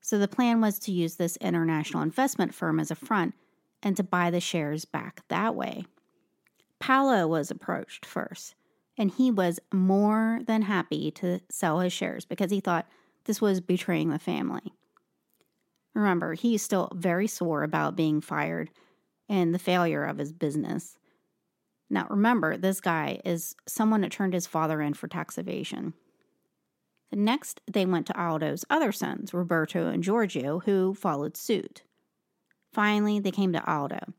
So 0.00 0.18
the 0.18 0.28
plan 0.28 0.60
was 0.60 0.78
to 0.80 0.92
use 0.92 1.16
this 1.16 1.36
international 1.38 2.02
investment 2.02 2.54
firm 2.54 2.78
as 2.78 2.90
a 2.90 2.94
front 2.94 3.34
and 3.82 3.96
to 3.96 4.02
buy 4.02 4.30
the 4.30 4.40
shares 4.40 4.84
back 4.84 5.22
that 5.28 5.54
way. 5.54 5.86
Paolo 6.78 7.26
was 7.26 7.50
approached 7.50 8.04
first 8.04 8.54
and 8.96 9.10
he 9.10 9.30
was 9.30 9.60
more 9.72 10.40
than 10.46 10.62
happy 10.62 11.10
to 11.12 11.40
sell 11.50 11.80
his 11.80 11.92
shares 11.92 12.24
because 12.24 12.50
he 12.50 12.60
thought 12.60 12.88
this 13.24 13.40
was 13.40 13.60
betraying 13.60 14.10
the 14.10 14.18
family. 14.18 14.72
Remember, 15.94 16.34
he's 16.34 16.62
still 16.62 16.90
very 16.94 17.26
sore 17.26 17.62
about 17.62 17.96
being 17.96 18.20
fired 18.20 18.70
and 19.28 19.54
the 19.54 19.58
failure 19.58 20.04
of 20.04 20.18
his 20.18 20.32
business. 20.32 20.96
Now, 21.88 22.06
remember, 22.10 22.56
this 22.56 22.80
guy 22.80 23.20
is 23.24 23.54
someone 23.66 24.00
that 24.00 24.12
turned 24.12 24.34
his 24.34 24.46
father 24.46 24.80
in 24.80 24.94
for 24.94 25.06
tax 25.06 25.38
evasion. 25.38 25.94
Next, 27.12 27.60
they 27.70 27.86
went 27.86 28.06
to 28.08 28.20
Aldo's 28.20 28.64
other 28.68 28.90
sons, 28.90 29.32
Roberto 29.32 29.86
and 29.88 30.02
Giorgio, 30.02 30.60
who 30.60 30.94
followed 30.94 31.36
suit. 31.36 31.82
Finally, 32.72 33.20
they 33.20 33.30
came 33.30 33.52
to 33.52 33.70
Aldo. 33.70 34.14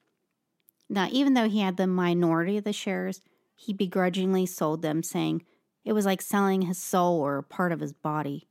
Now, 0.89 1.09
even 1.11 1.33
though 1.33 1.49
he 1.49 1.59
had 1.59 1.75
the 1.75 1.87
minority 1.87 2.57
of 2.57 2.63
the 2.63 2.71
shares, 2.71 3.19
he 3.55 3.73
begrudgingly 3.73 4.45
sold 4.45 4.81
them, 4.81 5.01
saying 5.01 5.43
it 5.83 5.93
was 5.93 6.05
like 6.05 6.21
selling 6.21 6.63
his 6.63 6.77
soul 6.77 7.19
or 7.19 7.41
part 7.41 7.71
of 7.71 7.79
his 7.79 7.93
body. 7.93 8.47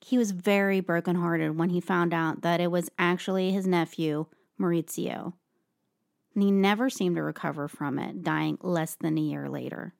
He 0.00 0.18
was 0.18 0.30
very 0.30 0.80
brokenhearted 0.80 1.58
when 1.58 1.70
he 1.70 1.80
found 1.80 2.14
out 2.14 2.42
that 2.42 2.60
it 2.60 2.70
was 2.70 2.90
actually 2.98 3.52
his 3.52 3.66
nephew, 3.66 4.26
Maurizio. 4.60 5.34
And 6.34 6.42
he 6.42 6.50
never 6.50 6.88
seemed 6.88 7.16
to 7.16 7.22
recover 7.22 7.68
from 7.68 7.98
it, 7.98 8.22
dying 8.22 8.58
less 8.62 8.94
than 8.94 9.18
a 9.18 9.22
year 9.22 9.48
later. 9.48 9.94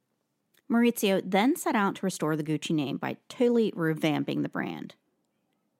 Maurizio 0.70 1.22
then 1.24 1.56
set 1.56 1.74
out 1.74 1.96
to 1.96 2.06
restore 2.06 2.36
the 2.36 2.44
Gucci 2.44 2.70
name 2.70 2.98
by 2.98 3.16
totally 3.28 3.72
revamping 3.72 4.42
the 4.42 4.48
brand. 4.48 4.94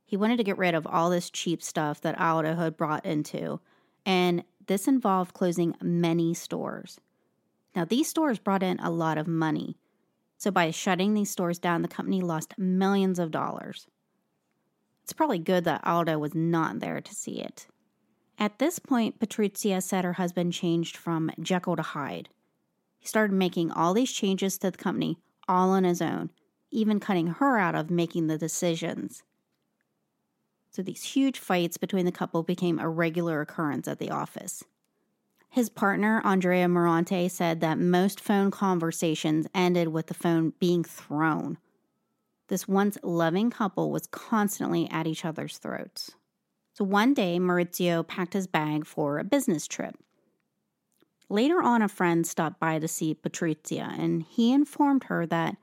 He 0.04 0.16
wanted 0.16 0.38
to 0.38 0.44
get 0.44 0.58
rid 0.58 0.74
of 0.74 0.86
all 0.86 1.10
this 1.10 1.30
cheap 1.30 1.62
stuff 1.62 2.00
that 2.00 2.18
Aldo 2.18 2.54
had 2.56 2.76
brought 2.76 3.04
into, 3.04 3.60
and 4.06 4.42
this 4.66 4.88
involved 4.88 5.34
closing 5.34 5.74
many 5.82 6.32
stores. 6.32 6.98
Now, 7.78 7.84
these 7.84 8.08
stores 8.08 8.40
brought 8.40 8.64
in 8.64 8.80
a 8.80 8.90
lot 8.90 9.18
of 9.18 9.28
money. 9.28 9.76
So 10.36 10.50
by 10.50 10.72
shutting 10.72 11.14
these 11.14 11.30
stores 11.30 11.60
down, 11.60 11.82
the 11.82 11.86
company 11.86 12.20
lost 12.20 12.58
millions 12.58 13.20
of 13.20 13.30
dollars. 13.30 13.86
It's 15.04 15.12
probably 15.12 15.38
good 15.38 15.62
that 15.62 15.86
Aldo 15.86 16.18
was 16.18 16.34
not 16.34 16.80
there 16.80 17.00
to 17.00 17.14
see 17.14 17.40
it. 17.40 17.68
At 18.36 18.58
this 18.58 18.80
point, 18.80 19.20
Patrizia 19.20 19.80
said 19.80 20.04
her 20.04 20.14
husband 20.14 20.54
changed 20.54 20.96
from 20.96 21.30
Jekyll 21.40 21.76
to 21.76 21.82
Hyde. 21.82 22.30
He 22.98 23.06
started 23.06 23.32
making 23.32 23.70
all 23.70 23.94
these 23.94 24.10
changes 24.10 24.58
to 24.58 24.72
the 24.72 24.76
company 24.76 25.20
all 25.46 25.70
on 25.70 25.84
his 25.84 26.02
own, 26.02 26.30
even 26.72 26.98
cutting 26.98 27.28
her 27.28 27.58
out 27.58 27.76
of 27.76 27.90
making 27.90 28.26
the 28.26 28.38
decisions. 28.38 29.22
So 30.72 30.82
these 30.82 31.04
huge 31.04 31.38
fights 31.38 31.76
between 31.76 32.06
the 32.06 32.10
couple 32.10 32.42
became 32.42 32.80
a 32.80 32.88
regular 32.88 33.40
occurrence 33.40 33.86
at 33.86 34.00
the 34.00 34.10
office. 34.10 34.64
His 35.50 35.68
partner, 35.68 36.20
Andrea 36.24 36.66
Morante, 36.66 37.30
said 37.30 37.60
that 37.60 37.78
most 37.78 38.20
phone 38.20 38.50
conversations 38.50 39.46
ended 39.54 39.88
with 39.88 40.06
the 40.06 40.14
phone 40.14 40.52
being 40.60 40.84
thrown. 40.84 41.58
This 42.48 42.68
once 42.68 42.98
loving 43.02 43.50
couple 43.50 43.90
was 43.90 44.06
constantly 44.06 44.88
at 44.90 45.06
each 45.06 45.24
other's 45.24 45.58
throats. 45.58 46.12
So 46.74 46.84
one 46.84 47.12
day, 47.12 47.38
Maurizio 47.38 48.06
packed 48.06 48.34
his 48.34 48.46
bag 48.46 48.86
for 48.86 49.18
a 49.18 49.24
business 49.24 49.66
trip. 49.66 49.96
Later 51.28 51.60
on, 51.60 51.82
a 51.82 51.88
friend 51.88 52.26
stopped 52.26 52.60
by 52.60 52.78
to 52.78 52.88
see 52.88 53.14
Patrizia, 53.14 53.98
and 53.98 54.22
he 54.22 54.52
informed 54.52 55.04
her 55.04 55.26
that 55.26 55.56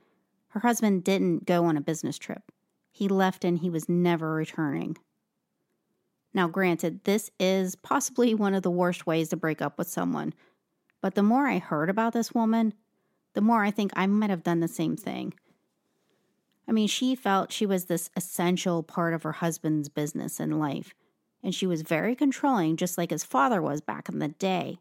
her 0.50 0.60
husband 0.60 1.04
didn't 1.04 1.46
go 1.46 1.66
on 1.66 1.78
a 1.78 1.82
business 1.82 2.18
trip. 2.18 2.44
He 2.92 3.08
left 3.08 3.44
and 3.44 3.60
he 3.60 3.70
was 3.70 3.90
never 3.90 4.34
returning. 4.34 4.98
Now, 6.36 6.50
granted, 6.50 7.06
this 7.06 7.32
is 7.40 7.76
possibly 7.76 8.36
one 8.36 8.54
of 8.54 8.62
the 8.62 8.70
worst 8.70 9.08
ways 9.08 9.30
to 9.30 9.38
break 9.38 9.62
up 9.62 9.78
with 9.78 9.88
someone, 9.88 10.34
but 11.02 11.16
the 11.16 11.24
more 11.24 11.48
I 11.48 11.60
heard 11.60 11.90
about 11.90 12.12
this 12.12 12.34
woman, 12.34 12.74
the 13.36 13.42
more 13.42 13.64
I 13.64 13.72
think 13.72 13.94
I 13.96 14.06
might 14.06 14.30
have 14.30 14.44
done 14.44 14.60
the 14.60 14.68
same 14.68 14.98
thing. 14.98 15.34
I 16.68 16.74
mean, 16.74 16.90
she 16.90 17.16
felt 17.16 17.54
she 17.54 17.66
was 17.66 17.86
this 17.86 18.10
essential 18.18 18.84
part 18.84 19.14
of 19.14 19.24
her 19.24 19.32
husband's 19.32 19.88
business 19.88 20.42
and 20.42 20.60
life, 20.60 20.94
and 21.42 21.56
she 21.56 21.66
was 21.66 21.84
very 21.84 22.16
controlling, 22.16 22.76
just 22.76 22.98
like 22.98 23.12
his 23.12 23.24
father 23.24 23.62
was 23.62 23.80
back 23.80 24.10
in 24.10 24.20
the 24.20 24.28
day. 24.28 24.80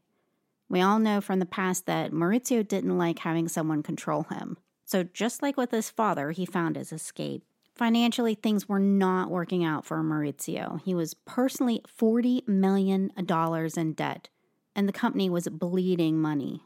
We 0.68 0.80
all 0.80 0.98
know 0.98 1.20
from 1.20 1.38
the 1.38 1.46
past 1.46 1.86
that 1.86 2.10
Maurizio 2.10 2.66
didn't 2.66 2.98
like 2.98 3.20
having 3.20 3.46
someone 3.46 3.84
control 3.84 4.24
him. 4.24 4.56
So, 4.86 5.04
just 5.04 5.40
like 5.40 5.56
with 5.56 5.70
his 5.70 5.88
father, 5.88 6.32
he 6.32 6.46
found 6.46 6.74
his 6.74 6.92
escape. 6.92 7.44
Financially, 7.74 8.34
things 8.34 8.68
were 8.68 8.78
not 8.78 9.30
working 9.30 9.64
out 9.64 9.84
for 9.84 10.02
Maurizio. 10.02 10.80
He 10.82 10.94
was 10.94 11.14
personally 11.14 11.82
$40 12.00 12.46
million 12.46 13.10
in 13.16 13.92
debt, 13.94 14.28
and 14.76 14.88
the 14.88 14.92
company 14.92 15.28
was 15.28 15.48
bleeding 15.48 16.20
money. 16.20 16.62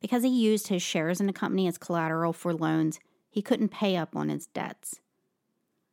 Because 0.00 0.22
he 0.22 0.28
used 0.28 0.68
his 0.68 0.82
shares 0.82 1.20
in 1.20 1.26
the 1.26 1.32
company 1.32 1.66
as 1.66 1.78
collateral 1.78 2.32
for 2.32 2.52
loans, 2.52 3.00
he 3.30 3.42
couldn't 3.42 3.70
pay 3.70 3.96
up 3.96 4.14
on 4.14 4.28
his 4.28 4.46
debts. 4.46 5.00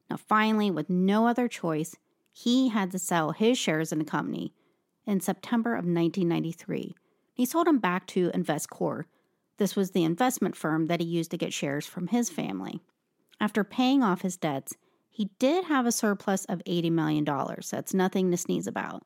Now, 0.10 0.18
finally, 0.18 0.72
with 0.72 0.90
no 0.90 1.28
other 1.28 1.48
choice, 1.48 1.96
he 2.32 2.70
had 2.70 2.92
to 2.92 3.00
sell 3.00 3.32
his 3.32 3.58
shares 3.58 3.92
in 3.92 4.00
the 4.00 4.06
company 4.06 4.54
in 5.06 5.20
September 5.20 5.72
of 5.72 5.86
1993 5.86 6.96
he 7.38 7.46
sold 7.46 7.68
them 7.68 7.78
back 7.78 8.08
to 8.08 8.32
Investcorp. 8.32 9.04
This 9.58 9.76
was 9.76 9.92
the 9.92 10.04
investment 10.04 10.56
firm 10.56 10.88
that 10.88 11.00
he 11.00 11.06
used 11.06 11.30
to 11.30 11.38
get 11.38 11.54
shares 11.54 11.86
from 11.86 12.08
his 12.08 12.32
family. 12.32 12.82
After 13.40 13.64
paying 13.64 14.04
off 14.04 14.22
his 14.22 14.38
debts, 14.38 14.76
he 15.10 15.30
did 15.40 15.66
have 15.66 15.86
a 15.86 15.92
surplus 15.92 16.46
of 16.46 16.64
$80 16.66 16.92
million. 16.92 17.26
That's 17.26 17.94
nothing 17.94 18.32
to 18.32 18.38
sneeze 18.38 18.68
about. 18.68 19.04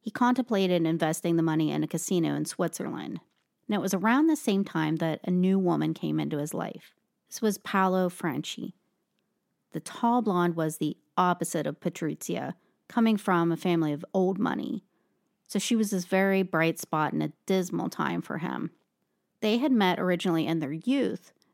He 0.00 0.10
contemplated 0.10 0.86
investing 0.86 1.36
the 1.36 1.42
money 1.42 1.70
in 1.70 1.82
a 1.82 1.88
casino 1.88 2.34
in 2.34 2.44
Switzerland. 2.44 3.20
And 3.68 3.74
it 3.74 3.80
was 3.80 3.94
around 3.94 4.26
the 4.26 4.36
same 4.36 4.64
time 4.64 4.96
that 4.96 5.20
a 5.24 5.30
new 5.30 5.58
woman 5.58 5.94
came 5.94 6.18
into 6.18 6.38
his 6.38 6.54
life. 6.54 6.94
This 7.28 7.40
was 7.40 7.58
Paola 7.58 8.10
Franchi. 8.10 8.74
The 9.72 9.80
tall 9.80 10.20
blonde 10.22 10.56
was 10.56 10.78
the 10.78 10.96
opposite 11.16 11.66
of 11.66 11.80
Patrizia, 11.80 12.54
coming 12.88 13.16
from 13.16 13.52
a 13.52 13.56
family 13.56 13.92
of 13.92 14.04
old 14.12 14.38
money. 14.38 14.84
So 15.46 15.58
she 15.58 15.76
was 15.76 15.90
this 15.90 16.04
very 16.04 16.42
bright 16.42 16.78
spot 16.78 17.12
in 17.12 17.22
a 17.22 17.32
dismal 17.46 17.88
time 17.88 18.22
for 18.22 18.38
him. 18.38 18.70
They 19.40 19.58
had 19.58 19.72
met 19.72 20.00
originally 20.00 20.46
in 20.46 20.58
their 20.58 20.72
youth, 20.72 21.32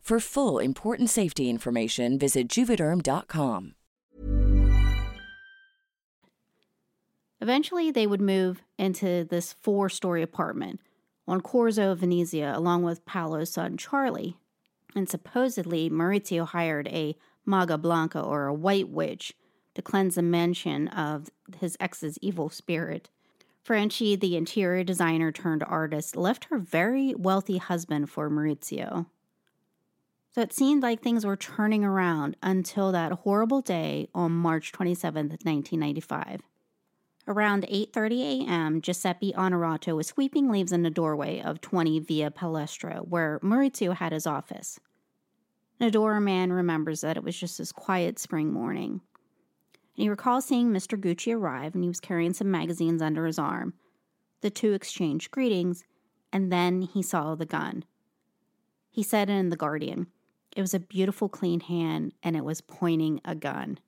For 0.00 0.18
full 0.18 0.58
important 0.58 1.08
safety 1.08 1.48
information, 1.48 2.18
visit 2.18 2.48
juvederm.com. 2.48 3.74
Eventually, 7.40 7.90
they 7.90 8.06
would 8.06 8.20
move 8.20 8.62
into 8.76 9.24
this 9.24 9.52
four 9.52 9.88
story 9.88 10.22
apartment 10.22 10.80
on 11.26 11.40
Corso 11.40 11.94
Venezia 11.94 12.52
along 12.56 12.82
with 12.82 13.06
Paola's 13.06 13.50
son 13.50 13.76
Charlie. 13.76 14.36
And 14.94 15.08
supposedly, 15.08 15.88
Maurizio 15.88 16.46
hired 16.46 16.88
a 16.88 17.16
Maga 17.46 17.78
Blanca 17.78 18.20
or 18.20 18.46
a 18.46 18.54
white 18.54 18.88
witch 18.88 19.32
to 19.74 19.82
cleanse 19.82 20.16
the 20.16 20.22
mansion 20.22 20.88
of 20.88 21.30
his 21.58 21.76
ex's 21.78 22.18
evil 22.20 22.50
spirit. 22.50 23.08
Franchi, 23.62 24.16
the 24.16 24.36
interior 24.36 24.82
designer 24.82 25.30
turned 25.30 25.62
artist, 25.62 26.16
left 26.16 26.46
her 26.46 26.58
very 26.58 27.14
wealthy 27.14 27.58
husband 27.58 28.10
for 28.10 28.28
Maurizio. 28.28 29.06
So 30.32 30.40
it 30.40 30.52
seemed 30.52 30.82
like 30.82 31.02
things 31.02 31.26
were 31.26 31.36
turning 31.36 31.84
around 31.84 32.36
until 32.40 32.92
that 32.92 33.12
horrible 33.12 33.60
day 33.60 34.08
on 34.14 34.30
March 34.30 34.70
27th, 34.70 35.44
1995. 35.44 36.42
Around 37.26 37.64
8:30 37.68 38.46
a.m., 38.46 38.80
Giuseppe 38.80 39.32
Onorato 39.32 39.96
was 39.96 40.06
sweeping 40.06 40.48
leaves 40.48 40.72
in 40.72 40.82
the 40.82 40.90
doorway 40.90 41.40
of 41.40 41.60
20 41.60 41.98
Via 42.00 42.30
Palestra, 42.30 43.06
where 43.06 43.40
Maurizio 43.40 43.94
had 43.94 44.12
his 44.12 44.26
office. 44.26 44.78
The 45.78 45.90
doorman 45.90 46.52
remembers 46.52 47.00
that 47.00 47.16
it 47.16 47.24
was 47.24 47.38
just 47.38 47.58
this 47.58 47.72
quiet 47.72 48.18
spring 48.18 48.52
morning. 48.52 49.00
And 49.96 50.04
he 50.04 50.08
recalls 50.08 50.44
seeing 50.44 50.70
Mr. 50.70 50.98
Gucci 50.98 51.34
arrive, 51.34 51.74
and 51.74 51.82
he 51.82 51.88
was 51.88 52.00
carrying 52.00 52.34
some 52.34 52.50
magazines 52.50 53.02
under 53.02 53.26
his 53.26 53.38
arm. 53.38 53.74
The 54.42 54.50
two 54.50 54.74
exchanged 54.74 55.30
greetings, 55.30 55.84
and 56.32 56.52
then 56.52 56.82
he 56.82 57.02
saw 57.02 57.34
the 57.34 57.46
gun. 57.46 57.84
He 58.90 59.02
said 59.02 59.28
in 59.28 59.50
The 59.50 59.56
Guardian, 59.56 60.08
it 60.56 60.60
was 60.60 60.74
a 60.74 60.80
beautiful, 60.80 61.28
clean 61.28 61.60
hand, 61.60 62.12
and 62.22 62.36
it 62.36 62.44
was 62.44 62.60
pointing 62.60 63.20
a 63.24 63.34
gun. 63.34 63.78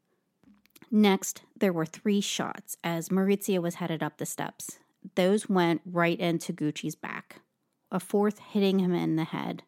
Next, 0.91 1.43
there 1.57 1.73
were 1.73 1.87
three 1.87 2.21
shots 2.21 2.77
as 2.85 3.09
Maurizio 3.09 3.61
was 3.61 3.77
headed 3.77 4.03
up 4.03 4.19
the 4.19 4.27
steps. 4.27 4.79
Those 5.15 5.49
went 5.49 5.81
right 5.85 6.19
into 6.19 6.53
Gucci's 6.53 6.95
back, 6.95 7.41
a 7.91 7.99
fourth 7.99 8.39
hitting 8.39 8.79
him 8.79 8.95
in 8.95 9.17
the 9.17 9.25
head. 9.25 9.63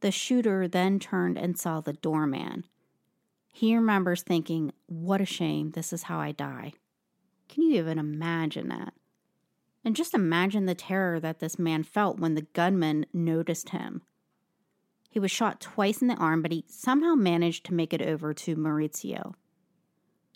The 0.00 0.10
shooter 0.10 0.66
then 0.66 0.98
turned 0.98 1.38
and 1.38 1.58
saw 1.58 1.80
the 1.80 1.92
doorman. 1.92 2.64
He 3.52 3.76
remembers 3.76 4.22
thinking, 4.22 4.72
What 4.86 5.20
a 5.20 5.26
shame, 5.26 5.70
this 5.72 5.92
is 5.92 6.04
how 6.04 6.18
I 6.18 6.32
die. 6.32 6.72
Can 7.48 7.62
you 7.62 7.78
even 7.78 7.98
imagine 7.98 8.68
that? 8.68 8.94
And 9.84 9.94
just 9.94 10.14
imagine 10.14 10.66
the 10.66 10.74
terror 10.74 11.20
that 11.20 11.38
this 11.38 11.58
man 11.58 11.84
felt 11.84 12.18
when 12.18 12.34
the 12.34 12.46
gunman 12.54 13.06
noticed 13.12 13.68
him. 13.68 14.02
He 15.14 15.20
was 15.20 15.30
shot 15.30 15.60
twice 15.60 16.02
in 16.02 16.08
the 16.08 16.16
arm, 16.16 16.42
but 16.42 16.50
he 16.50 16.64
somehow 16.66 17.14
managed 17.14 17.64
to 17.66 17.72
make 17.72 17.94
it 17.94 18.02
over 18.02 18.34
to 18.34 18.56
Maurizio. 18.56 19.34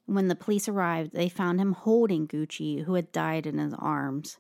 When 0.07 0.29
the 0.29 0.37
police 0.37 0.69
arrived, 0.69 1.13
they 1.13 1.29
found 1.29 1.61
him 1.61 1.73
holding 1.73 2.29
Gucci, 2.29 2.85
who 2.85 2.95
had 2.95 3.11
died 3.11 3.45
in 3.45 3.59
his 3.59 3.75
arms. 3.77 4.39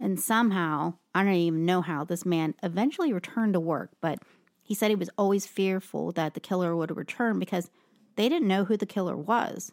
And 0.00 0.18
somehow, 0.18 0.94
I 1.14 1.22
don't 1.22 1.34
even 1.34 1.64
know 1.64 1.82
how, 1.82 2.02
this 2.02 2.26
man 2.26 2.56
eventually 2.64 3.12
returned 3.12 3.52
to 3.52 3.60
work, 3.60 3.92
but 4.00 4.18
he 4.60 4.74
said 4.74 4.90
he 4.90 4.96
was 4.96 5.10
always 5.16 5.46
fearful 5.46 6.10
that 6.10 6.34
the 6.34 6.40
killer 6.40 6.74
would 6.74 6.96
return 6.96 7.38
because 7.38 7.70
they 8.16 8.28
didn't 8.28 8.48
know 8.48 8.64
who 8.64 8.76
the 8.76 8.86
killer 8.86 9.16
was. 9.16 9.70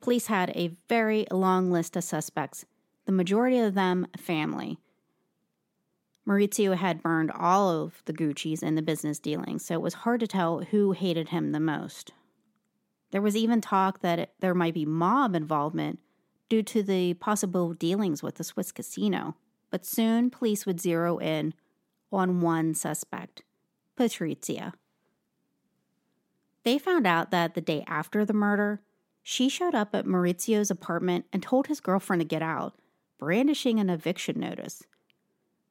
Police 0.00 0.28
had 0.28 0.48
a 0.56 0.74
very 0.88 1.26
long 1.30 1.70
list 1.70 1.94
of 1.94 2.04
suspects, 2.04 2.64
the 3.04 3.12
majority 3.12 3.58
of 3.58 3.74
them 3.74 4.06
family. 4.16 4.78
Maurizio 6.26 6.76
had 6.76 7.02
burned 7.02 7.30
all 7.30 7.70
of 7.70 8.02
the 8.06 8.12
Gucci's 8.12 8.62
in 8.62 8.74
the 8.74 8.82
business 8.82 9.18
dealings, 9.18 9.64
so 9.64 9.74
it 9.74 9.82
was 9.82 9.94
hard 9.94 10.20
to 10.20 10.26
tell 10.26 10.60
who 10.60 10.92
hated 10.92 11.28
him 11.28 11.52
the 11.52 11.60
most. 11.60 12.12
There 13.12 13.22
was 13.22 13.36
even 13.36 13.60
talk 13.60 14.00
that 14.00 14.32
there 14.40 14.54
might 14.54 14.74
be 14.74 14.84
mob 14.84 15.36
involvement 15.36 16.00
due 16.48 16.62
to 16.64 16.82
the 16.82 17.14
possible 17.14 17.72
dealings 17.74 18.22
with 18.22 18.36
the 18.36 18.44
Swiss 18.44 18.72
casino, 18.72 19.36
but 19.70 19.86
soon 19.86 20.30
police 20.30 20.66
would 20.66 20.80
zero 20.80 21.18
in 21.18 21.54
on 22.12 22.40
one 22.40 22.74
suspect, 22.74 23.42
Patrizia. 23.96 24.72
They 26.64 26.78
found 26.78 27.06
out 27.06 27.30
that 27.30 27.54
the 27.54 27.60
day 27.60 27.84
after 27.86 28.24
the 28.24 28.32
murder, 28.32 28.80
she 29.22 29.48
showed 29.48 29.74
up 29.74 29.94
at 29.94 30.06
Maurizio's 30.06 30.70
apartment 30.70 31.26
and 31.32 31.42
told 31.42 31.68
his 31.68 31.80
girlfriend 31.80 32.20
to 32.20 32.26
get 32.26 32.42
out, 32.42 32.74
brandishing 33.18 33.78
an 33.78 33.90
eviction 33.90 34.40
notice. 34.40 34.82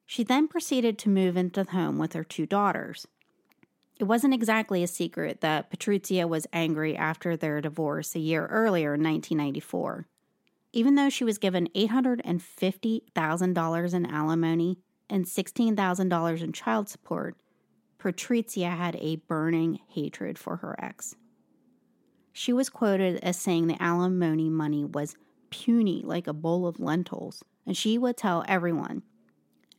She 0.05 0.23
then 0.23 0.47
proceeded 0.47 0.99
to 0.99 1.09
move 1.09 1.35
into 1.35 1.63
the 1.63 1.71
home 1.71 1.97
with 1.97 2.13
her 2.13 2.23
two 2.23 2.45
daughters. 2.45 3.07
It 3.99 4.05
wasn't 4.05 4.33
exactly 4.33 4.81
a 4.83 4.87
secret 4.87 5.41
that 5.41 5.69
Patrizia 5.71 6.27
was 6.27 6.47
angry 6.51 6.97
after 6.97 7.37
their 7.37 7.61
divorce 7.61 8.15
a 8.15 8.19
year 8.19 8.47
earlier 8.47 8.93
in 8.93 9.01
1994. 9.01 10.07
Even 10.73 10.95
though 10.95 11.09
she 11.09 11.23
was 11.23 11.37
given 11.37 11.69
$850,000 11.75 13.93
in 13.93 14.05
alimony 14.05 14.79
and 15.09 15.23
$16,000 15.25 16.41
in 16.41 16.51
child 16.51 16.89
support, 16.89 17.37
Patrizia 17.97 18.75
had 18.75 18.97
a 18.97 19.15
burning 19.15 19.79
hatred 19.87 20.37
for 20.37 20.57
her 20.57 20.75
ex. 20.77 21.15
She 22.33 22.51
was 22.51 22.69
quoted 22.69 23.23
as 23.23 23.37
saying 23.37 23.67
the 23.67 23.81
alimony 23.81 24.49
money 24.49 24.83
was 24.83 25.15
puny 25.49 26.01
like 26.03 26.27
a 26.27 26.33
bowl 26.33 26.67
of 26.67 26.81
lentils, 26.81 27.45
and 27.65 27.77
she 27.77 27.97
would 27.97 28.17
tell 28.17 28.43
everyone, 28.45 29.03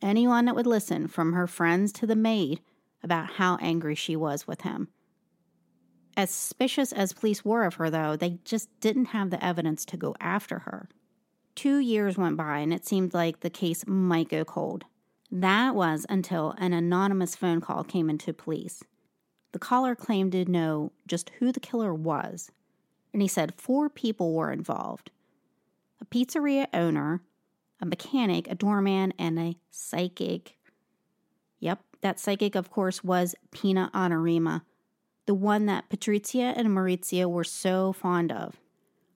anyone 0.01 0.45
that 0.45 0.55
would 0.55 0.67
listen, 0.67 1.07
from 1.07 1.33
her 1.33 1.47
friends 1.47 1.91
to 1.93 2.07
the 2.07 2.15
maid, 2.15 2.61
about 3.03 3.33
how 3.33 3.57
angry 3.61 3.95
she 3.95 4.15
was 4.15 4.47
with 4.47 4.61
him. 4.61 4.89
As 6.15 6.31
suspicious 6.31 6.91
as 6.91 7.13
police 7.13 7.45
were 7.45 7.63
of 7.63 7.75
her, 7.75 7.89
though, 7.89 8.15
they 8.15 8.39
just 8.43 8.69
didn't 8.79 9.05
have 9.05 9.29
the 9.29 9.43
evidence 9.43 9.85
to 9.85 9.97
go 9.97 10.15
after 10.19 10.59
her. 10.59 10.89
Two 11.55 11.77
years 11.77 12.17
went 12.17 12.37
by, 12.37 12.59
and 12.59 12.73
it 12.73 12.85
seemed 12.85 13.13
like 13.13 13.39
the 13.39 13.49
case 13.49 13.85
might 13.87 14.29
go 14.29 14.43
cold. 14.43 14.85
That 15.31 15.75
was 15.75 16.05
until 16.09 16.55
an 16.57 16.73
anonymous 16.73 17.35
phone 17.35 17.61
call 17.61 17.83
came 17.83 18.09
into 18.09 18.33
police. 18.33 18.83
The 19.51 19.59
caller 19.59 19.95
claimed 19.95 20.31
to 20.33 20.45
know 20.45 20.91
just 21.07 21.31
who 21.39 21.51
the 21.51 21.59
killer 21.59 21.93
was, 21.93 22.51
and 23.13 23.21
he 23.21 23.27
said 23.27 23.55
four 23.55 23.89
people 23.89 24.33
were 24.33 24.51
involved 24.51 25.11
a 25.99 26.05
pizzeria 26.05 26.67
owner, 26.73 27.21
a 27.79 27.85
mechanic, 27.85 28.47
a 28.49 28.55
doorman, 28.55 29.13
and 29.19 29.37
a 29.39 29.57
psychic. 29.69 30.57
Yep, 31.59 31.81
that 32.01 32.19
psychic, 32.19 32.55
of 32.55 32.69
course, 32.69 33.03
was 33.03 33.35
Pina 33.51 33.89
Auriemma, 33.93 34.61
the 35.25 35.33
one 35.33 35.65
that 35.65 35.89
Patrizia 35.89 36.53
and 36.55 36.69
Maurizio 36.69 37.29
were 37.29 37.43
so 37.43 37.93
fond 37.93 38.31
of. 38.31 38.55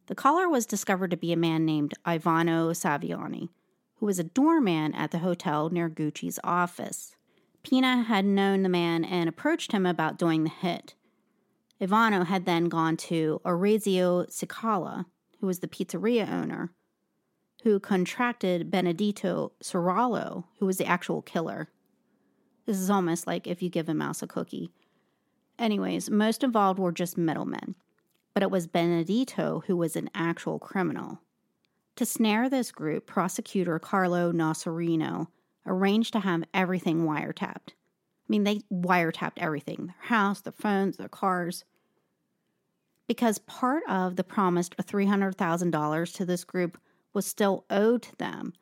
The 0.07 0.15
caller 0.15 0.49
was 0.49 0.65
discovered 0.65 1.11
to 1.11 1.17
be 1.17 1.31
a 1.31 1.37
man 1.37 1.65
named 1.65 1.93
Ivano 2.05 2.71
Savioni, 2.71 3.49
who 3.95 4.05
was 4.05 4.19
a 4.19 4.23
doorman 4.23 4.93
at 4.93 5.11
the 5.11 5.19
hotel 5.19 5.69
near 5.69 5.89
Gucci's 5.89 6.39
office. 6.43 7.15
Pina 7.63 8.03
had 8.03 8.25
known 8.25 8.63
the 8.63 8.69
man 8.69 9.05
and 9.05 9.29
approached 9.29 9.71
him 9.71 9.85
about 9.85 10.17
doing 10.17 10.43
the 10.43 10.49
hit. 10.49 10.95
Ivano 11.79 12.25
had 12.25 12.45
then 12.45 12.65
gone 12.65 12.97
to 12.97 13.39
Orazio 13.45 14.25
Cicala, 14.29 15.05
who 15.39 15.47
was 15.47 15.59
the 15.59 15.67
pizzeria 15.67 16.29
owner, 16.29 16.71
who 17.63 17.79
contracted 17.79 18.71
Benedetto 18.71 19.51
Ceraulo, 19.61 20.45
who 20.59 20.65
was 20.65 20.77
the 20.77 20.85
actual 20.85 21.21
killer. 21.21 21.69
This 22.65 22.77
is 22.77 22.89
almost 22.89 23.27
like 23.27 23.47
if 23.47 23.61
you 23.61 23.69
give 23.69 23.89
a 23.89 23.93
mouse 23.93 24.21
a 24.21 24.27
cookie. 24.27 24.71
Anyways, 25.59 26.09
most 26.09 26.43
involved 26.43 26.79
were 26.79 26.91
just 26.91 27.17
middlemen, 27.17 27.75
but 28.33 28.43
it 28.43 28.49
was 28.51 28.67
Benedetto 28.67 29.63
who 29.67 29.77
was 29.77 29.95
an 29.95 30.09
actual 30.15 30.57
criminal. 30.57 31.21
To 31.97 32.05
snare 32.05 32.49
this 32.49 32.71
group, 32.71 33.05
prosecutor 33.05 33.77
Carlo 33.77 34.31
Nocerino 34.31 35.27
arranged 35.67 36.13
to 36.13 36.19
have 36.19 36.43
everything 36.53 37.05
wiretapped. 37.05 37.69
I 37.69 38.27
mean, 38.27 38.43
they 38.43 38.61
wiretapped 38.73 39.37
everything 39.37 39.87
their 39.87 40.07
house, 40.07 40.41
their 40.41 40.53
phones, 40.53 40.97
their 40.97 41.09
cars. 41.09 41.63
Because 43.07 43.39
part 43.39 43.83
of 43.89 44.15
the 44.15 44.23
promised 44.23 44.77
$300,000 44.77 46.15
to 46.15 46.25
this 46.25 46.43
group 46.43 46.79
was 47.13 47.25
still 47.25 47.65
owed 47.69 48.01
to 48.03 48.15
them, 48.17 48.53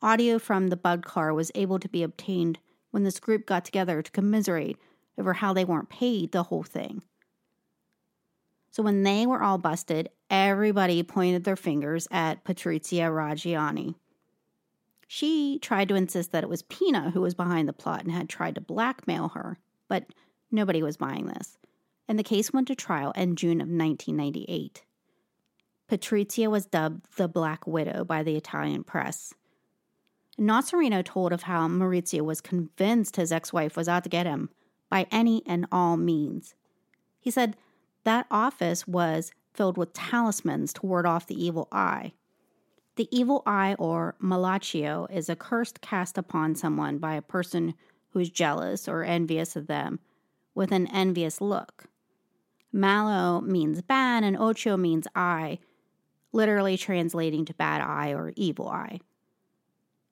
audio 0.00 0.38
from 0.38 0.68
the 0.68 0.76
bug 0.76 1.04
car 1.04 1.34
was 1.34 1.50
able 1.54 1.78
to 1.78 1.88
be 1.88 2.02
obtained 2.02 2.58
when 2.90 3.04
this 3.04 3.20
group 3.20 3.46
got 3.46 3.64
together 3.64 4.02
to 4.02 4.10
commiserate 4.10 4.78
over 5.18 5.34
how 5.34 5.52
they 5.52 5.64
weren't 5.64 5.90
paid 5.90 6.32
the 6.32 6.44
whole 6.44 6.62
thing. 6.62 7.02
So 8.70 8.82
when 8.82 9.02
they 9.02 9.26
were 9.26 9.42
all 9.42 9.58
busted, 9.58 10.10
everybody 10.30 11.02
pointed 11.02 11.44
their 11.44 11.56
fingers 11.56 12.06
at 12.10 12.44
Patrizia 12.44 13.10
Reggiani. 13.10 13.94
She 15.08 15.58
tried 15.58 15.88
to 15.88 15.94
insist 15.94 16.32
that 16.32 16.44
it 16.44 16.50
was 16.50 16.62
Pina 16.62 17.10
who 17.10 17.22
was 17.22 17.34
behind 17.34 17.68
the 17.68 17.72
plot 17.72 18.02
and 18.02 18.12
had 18.12 18.28
tried 18.28 18.54
to 18.54 18.60
blackmail 18.60 19.28
her, 19.30 19.58
but 19.88 20.04
nobody 20.52 20.82
was 20.82 20.98
buying 20.98 21.26
this. 21.26 21.58
And 22.06 22.18
the 22.18 22.24
case 22.24 22.52
went 22.52 22.68
to 22.68 22.74
trial 22.74 23.12
in 23.12 23.36
June 23.36 23.60
of 23.60 23.68
1998. 23.68 24.84
Patrizia 25.88 26.50
was 26.50 26.66
dubbed 26.66 27.06
the 27.16 27.28
Black 27.28 27.66
Widow 27.66 28.04
by 28.04 28.22
the 28.22 28.36
Italian 28.36 28.84
press. 28.84 29.32
Nocerino 30.38 31.02
told 31.02 31.32
of 31.32 31.42
how 31.42 31.66
Maurizio 31.66 32.22
was 32.22 32.40
convinced 32.40 33.16
his 33.16 33.32
ex 33.32 33.52
wife 33.52 33.76
was 33.76 33.88
out 33.88 34.04
to 34.04 34.10
get 34.10 34.26
him 34.26 34.50
by 34.90 35.06
any 35.10 35.42
and 35.46 35.66
all 35.72 35.96
means. 35.96 36.54
He 37.18 37.30
said 37.30 37.56
that 38.04 38.26
office 38.30 38.86
was 38.86 39.32
filled 39.52 39.76
with 39.76 39.92
talismans 39.92 40.72
to 40.74 40.86
ward 40.86 41.06
off 41.06 41.26
the 41.26 41.42
evil 41.42 41.68
eye. 41.72 42.12
The 42.96 43.08
evil 43.10 43.42
eye, 43.46 43.74
or 43.78 44.14
malocchio, 44.20 45.06
is 45.10 45.28
a 45.28 45.36
curse 45.36 45.72
cast 45.80 46.18
upon 46.18 46.54
someone 46.54 46.98
by 46.98 47.14
a 47.14 47.22
person 47.22 47.74
who 48.10 48.20
is 48.20 48.30
jealous 48.30 48.88
or 48.88 49.04
envious 49.04 49.56
of 49.56 49.66
them 49.66 50.00
with 50.54 50.72
an 50.72 50.86
envious 50.88 51.40
look. 51.40 51.84
Malo 52.72 53.40
means 53.40 53.82
bad, 53.82 54.24
and 54.24 54.36
ocho 54.36 54.76
means 54.76 55.06
eye, 55.14 55.58
literally 56.32 56.76
translating 56.76 57.44
to 57.44 57.54
bad 57.54 57.80
eye 57.80 58.12
or 58.12 58.32
evil 58.36 58.68
eye. 58.68 59.00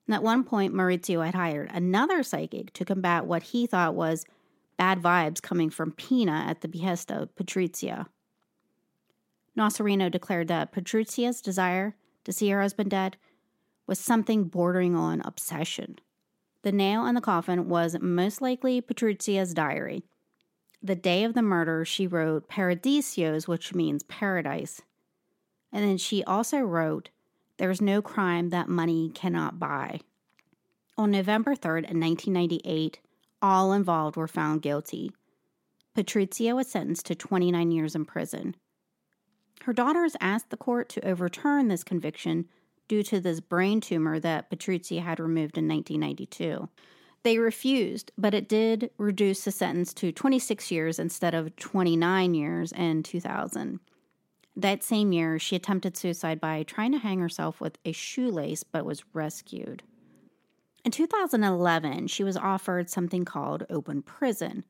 And 0.06 0.14
at 0.14 0.22
one 0.22 0.44
point, 0.44 0.74
Maurizio 0.74 1.24
had 1.24 1.34
hired 1.34 1.70
another 1.72 2.22
psychic 2.22 2.72
to 2.74 2.84
combat 2.84 3.26
what 3.26 3.42
he 3.42 3.66
thought 3.66 3.94
was 3.94 4.24
bad 4.76 5.00
vibes 5.00 5.42
coming 5.42 5.70
from 5.70 5.92
Pina 5.92 6.44
at 6.46 6.60
the 6.60 6.68
behest 6.68 7.10
of 7.10 7.34
Patrizia. 7.34 8.06
Nocerino 9.56 10.10
declared 10.10 10.48
that 10.48 10.72
Patrizia's 10.72 11.40
desire 11.40 11.96
to 12.24 12.32
see 12.32 12.50
her 12.50 12.60
husband 12.60 12.90
dead 12.90 13.16
was 13.86 13.98
something 13.98 14.44
bordering 14.44 14.94
on 14.94 15.22
obsession. 15.22 15.96
The 16.62 16.72
nail 16.72 17.06
in 17.06 17.14
the 17.14 17.20
coffin 17.20 17.68
was 17.68 17.96
most 18.00 18.42
likely 18.42 18.82
Patrizia's 18.82 19.54
diary. 19.54 20.02
The 20.82 20.96
day 20.96 21.24
of 21.24 21.34
the 21.34 21.42
murder, 21.42 21.84
she 21.84 22.06
wrote 22.06 22.48
Paradeisos, 22.48 23.48
which 23.48 23.74
means 23.74 24.02
paradise. 24.02 24.82
And 25.76 25.84
then 25.84 25.98
she 25.98 26.24
also 26.24 26.60
wrote 26.60 27.10
there's 27.58 27.82
no 27.82 28.00
crime 28.00 28.48
that 28.48 28.66
money 28.66 29.10
cannot 29.14 29.58
buy. 29.58 30.00
On 30.96 31.10
November 31.10 31.54
3rd, 31.54 31.92
1998, 31.92 32.98
all 33.42 33.74
involved 33.74 34.16
were 34.16 34.26
found 34.26 34.62
guilty. 34.62 35.12
Patrizia 35.94 36.56
was 36.56 36.66
sentenced 36.66 37.04
to 37.04 37.14
29 37.14 37.70
years 37.70 37.94
in 37.94 38.06
prison. 38.06 38.56
Her 39.64 39.74
daughters 39.74 40.16
asked 40.18 40.48
the 40.48 40.56
court 40.56 40.88
to 40.88 41.06
overturn 41.06 41.68
this 41.68 41.84
conviction 41.84 42.46
due 42.88 43.02
to 43.02 43.20
this 43.20 43.40
brain 43.40 43.82
tumor 43.82 44.18
that 44.18 44.50
Patrizia 44.50 45.02
had 45.02 45.20
removed 45.20 45.58
in 45.58 45.68
1992. 45.68 46.70
They 47.22 47.36
refused, 47.36 48.12
but 48.16 48.32
it 48.32 48.48
did 48.48 48.88
reduce 48.96 49.44
the 49.44 49.52
sentence 49.52 49.92
to 49.92 50.10
26 50.10 50.70
years 50.70 50.98
instead 50.98 51.34
of 51.34 51.54
29 51.56 52.32
years 52.32 52.72
in 52.72 53.02
2000. 53.02 53.78
That 54.56 54.82
same 54.82 55.12
year, 55.12 55.38
she 55.38 55.54
attempted 55.54 55.96
suicide 55.96 56.40
by 56.40 56.62
trying 56.62 56.92
to 56.92 56.98
hang 56.98 57.20
herself 57.20 57.60
with 57.60 57.76
a 57.84 57.92
shoelace 57.92 58.64
but 58.64 58.86
was 58.86 59.04
rescued. 59.12 59.82
In 60.82 60.92
2011, 60.92 62.06
she 62.06 62.24
was 62.24 62.36
offered 62.36 62.88
something 62.88 63.24
called 63.24 63.66
open 63.68 64.00
prison. 64.02 64.64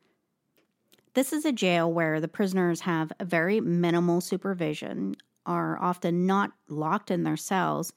This 1.14 1.33
is 1.33 1.44
a 1.44 1.53
jail 1.53 1.92
where 1.92 2.20
the 2.20 2.29
prisoners 2.29 2.81
have 2.81 3.12
very 3.22 3.61
minimal 3.61 4.20
supervision, 4.20 5.14
are 5.44 5.81
often 5.81 6.27
not 6.27 6.53
locked 6.68 7.11
in 7.11 7.22
their 7.22 7.37
cells, 7.37 7.92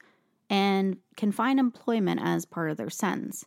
and 0.48 0.96
can 1.16 1.32
find 1.32 1.58
employment 1.58 2.20
as 2.22 2.44
part 2.44 2.70
of 2.70 2.76
their 2.76 2.90
sentence. 2.90 3.44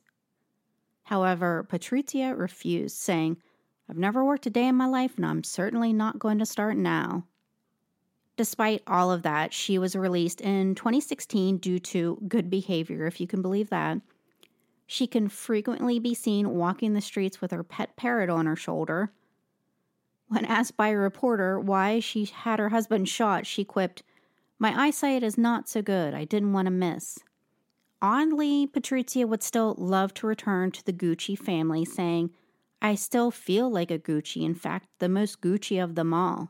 However, 1.03 1.65
Patrizia 1.69 2.37
refused, 2.37 2.97
saying, 2.97 3.37
I've 3.89 3.97
never 3.97 4.23
worked 4.23 4.45
a 4.45 4.49
day 4.49 4.67
in 4.67 4.75
my 4.75 4.85
life, 4.85 5.15
and 5.15 5.25
I'm 5.25 5.43
certainly 5.43 5.93
not 5.93 6.19
going 6.19 6.39
to 6.39 6.45
start 6.45 6.77
now. 6.77 7.25
Despite 8.35 8.81
all 8.87 9.11
of 9.11 9.21
that, 9.21 9.53
she 9.53 9.77
was 9.77 9.95
released 9.95 10.41
in 10.41 10.73
2016 10.75 11.57
due 11.57 11.79
to 11.79 12.17
good 12.27 12.49
behavior, 12.49 13.05
if 13.05 13.21
you 13.21 13.27
can 13.27 13.41
believe 13.41 13.69
that. 13.69 13.99
She 14.87 15.07
can 15.07 15.29
frequently 15.29 15.99
be 15.99 16.13
seen 16.13 16.55
walking 16.55 16.93
the 16.93 17.01
streets 17.01 17.41
with 17.41 17.51
her 17.51 17.63
pet 17.63 17.95
parrot 17.95 18.29
on 18.29 18.45
her 18.45 18.55
shoulder. 18.55 19.11
When 20.27 20.45
asked 20.45 20.77
by 20.77 20.89
a 20.89 20.97
reporter 20.97 21.59
why 21.59 21.99
she 21.99 22.25
had 22.25 22.59
her 22.59 22.69
husband 22.69 23.07
shot, 23.07 23.45
she 23.45 23.63
quipped, 23.63 24.03
My 24.57 24.87
eyesight 24.87 25.21
is 25.21 25.37
not 25.37 25.69
so 25.69 25.81
good. 25.81 26.15
I 26.15 26.25
didn't 26.25 26.53
want 26.53 26.65
to 26.65 26.71
miss. 26.71 27.19
Oddly, 28.01 28.67
Patrizia 28.67 29.27
would 29.27 29.43
still 29.43 29.75
love 29.77 30.13
to 30.15 30.27
return 30.27 30.71
to 30.71 30.83
the 30.83 30.91
Gucci 30.91 31.37
family, 31.37 31.85
saying, 31.85 32.31
I 32.81 32.95
still 32.95 33.31
feel 33.31 33.69
like 33.69 33.91
a 33.91 33.99
Gucci, 33.99 34.43
in 34.43 34.55
fact, 34.55 34.87
the 34.99 35.07
most 35.07 35.39
Gucci 35.39 35.81
of 35.81 35.95
them 35.95 36.13
all. 36.13 36.49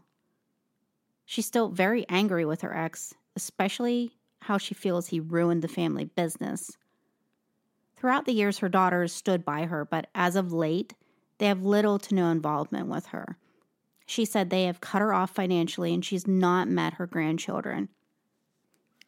She's 1.33 1.47
still 1.47 1.69
very 1.69 2.07
angry 2.09 2.45
with 2.45 2.61
her 2.61 2.77
ex, 2.77 3.15
especially 3.35 4.11
how 4.43 4.59
she 4.59 4.75
feels 4.75 5.07
he 5.07 5.19
ruined 5.19 5.63
the 5.63 5.67
family 5.67 6.05
business. 6.05 6.77
Throughout 7.95 8.25
the 8.25 8.33
years, 8.33 8.59
her 8.59 8.69
daughters 8.69 9.11
stood 9.11 9.43
by 9.43 9.65
her, 9.65 9.83
but 9.83 10.11
as 10.13 10.35
of 10.35 10.53
late, 10.53 10.93
they 11.39 11.47
have 11.47 11.63
little 11.63 11.97
to 11.97 12.13
no 12.13 12.29
involvement 12.29 12.87
with 12.87 13.07
her. 13.07 13.39
She 14.05 14.25
said 14.25 14.51
they 14.51 14.65
have 14.65 14.79
cut 14.79 15.01
her 15.01 15.11
off 15.11 15.31
financially 15.31 15.91
and 15.91 16.05
she's 16.05 16.27
not 16.27 16.67
met 16.67 16.93
her 16.93 17.07
grandchildren. 17.07 17.89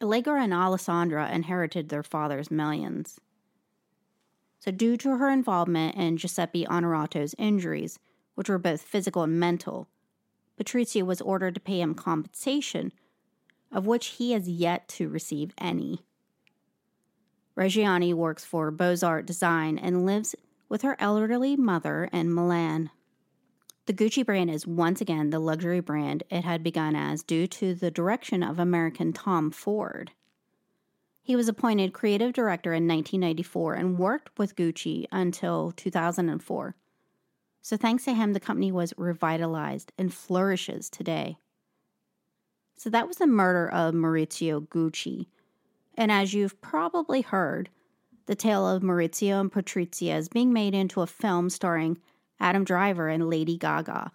Allegra 0.02 0.42
and 0.42 0.52
Alessandra 0.52 1.30
inherited 1.30 1.90
their 1.90 2.02
father's 2.02 2.50
millions. 2.50 3.20
So, 4.58 4.72
due 4.72 4.96
to 4.96 5.18
her 5.18 5.30
involvement 5.30 5.94
in 5.94 6.16
Giuseppe 6.16 6.66
Onorato's 6.66 7.36
injuries, 7.38 8.00
which 8.34 8.48
were 8.48 8.58
both 8.58 8.82
physical 8.82 9.22
and 9.22 9.38
mental, 9.38 9.86
Patrizia 10.58 11.04
was 11.04 11.20
ordered 11.20 11.54
to 11.54 11.60
pay 11.60 11.80
him 11.80 11.94
compensation, 11.94 12.92
of 13.70 13.86
which 13.86 14.06
he 14.06 14.32
has 14.32 14.48
yet 14.48 14.88
to 14.88 15.08
receive 15.08 15.52
any. 15.58 16.04
Reggiani 17.56 18.12
works 18.12 18.44
for 18.44 18.70
Beaux 18.70 18.96
Art 19.02 19.26
Design 19.26 19.78
and 19.78 20.04
lives 20.04 20.34
with 20.68 20.82
her 20.82 20.96
elderly 20.98 21.56
mother 21.56 22.08
in 22.12 22.32
Milan. 22.32 22.90
The 23.86 23.94
Gucci 23.94 24.26
brand 24.26 24.50
is 24.50 24.66
once 24.66 25.00
again 25.00 25.30
the 25.30 25.38
luxury 25.38 25.80
brand 25.80 26.24
it 26.28 26.44
had 26.44 26.62
begun 26.62 26.96
as 26.96 27.22
due 27.22 27.46
to 27.46 27.74
the 27.74 27.90
direction 27.90 28.42
of 28.42 28.58
American 28.58 29.12
Tom 29.12 29.50
Ford. 29.50 30.10
He 31.22 31.36
was 31.36 31.48
appointed 31.48 31.92
creative 31.92 32.32
director 32.32 32.72
in 32.72 32.86
1994 32.86 33.74
and 33.74 33.98
worked 33.98 34.38
with 34.38 34.56
Gucci 34.56 35.06
until 35.10 35.72
2004. 35.72 36.74
So, 37.66 37.76
thanks 37.76 38.04
to 38.04 38.14
him, 38.14 38.32
the 38.32 38.38
company 38.38 38.70
was 38.70 38.94
revitalized 38.96 39.90
and 39.98 40.14
flourishes 40.14 40.88
today. 40.88 41.36
So, 42.76 42.90
that 42.90 43.08
was 43.08 43.16
the 43.16 43.26
murder 43.26 43.68
of 43.68 43.92
Maurizio 43.92 44.68
Gucci. 44.68 45.26
And 45.96 46.12
as 46.12 46.32
you've 46.32 46.60
probably 46.60 47.22
heard, 47.22 47.68
the 48.26 48.36
tale 48.36 48.68
of 48.68 48.84
Maurizio 48.84 49.40
and 49.40 49.50
Patrizia 49.50 50.14
is 50.14 50.28
being 50.28 50.52
made 50.52 50.76
into 50.76 51.00
a 51.00 51.08
film 51.08 51.50
starring 51.50 51.98
Adam 52.38 52.62
Driver, 52.62 53.08
and 53.08 53.28
Lady 53.28 53.58
Gaga. 53.58 54.12